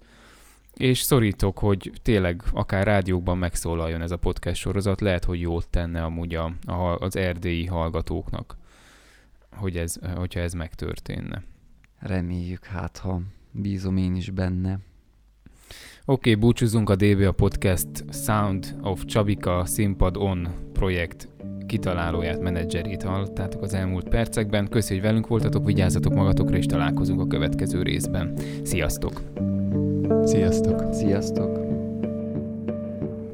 [0.74, 6.04] És szorítok, hogy tényleg akár rádiókban megszólaljon ez a podcast sorozat, lehet, hogy jót tenne
[6.04, 8.58] amúgy a, a, az erdélyi hallgatóknak,
[9.56, 11.44] hogy ez, hogyha ez megtörténne.
[12.00, 14.80] Reméljük, hát ha bízom én is benne.
[16.06, 21.28] Oké, okay, búcsúzunk a DB a Podcast Sound of Csabika Színpad On projekt
[21.66, 24.68] kitalálóját, menedzserét hallottátok az elmúlt percekben.
[24.68, 28.38] Köszönjük, hogy velünk voltatok, vigyázzatok magatokra, és találkozunk a következő részben.
[28.64, 29.22] Sziasztok!
[30.24, 30.94] Sziasztok!
[30.94, 31.63] Sziasztok!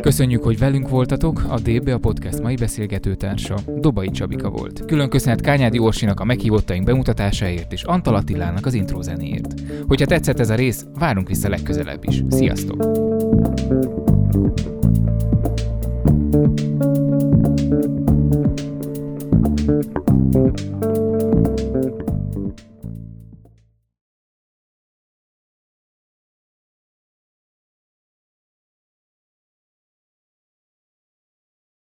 [0.02, 4.86] Köszönjük, hogy velünk voltatok, a DB a podcast mai beszélgetőtársa Dobai Csabika volt.
[4.86, 9.54] Külön köszönet Kányádi Orsinak a meghívottaink bemutatásáért és Antal Attilának az intro zenéért.
[9.88, 12.24] Hogyha tetszett ez a rész, várunk vissza legközelebb is.
[12.30, 13.08] Sziasztok!
[16.32, 16.69] thank you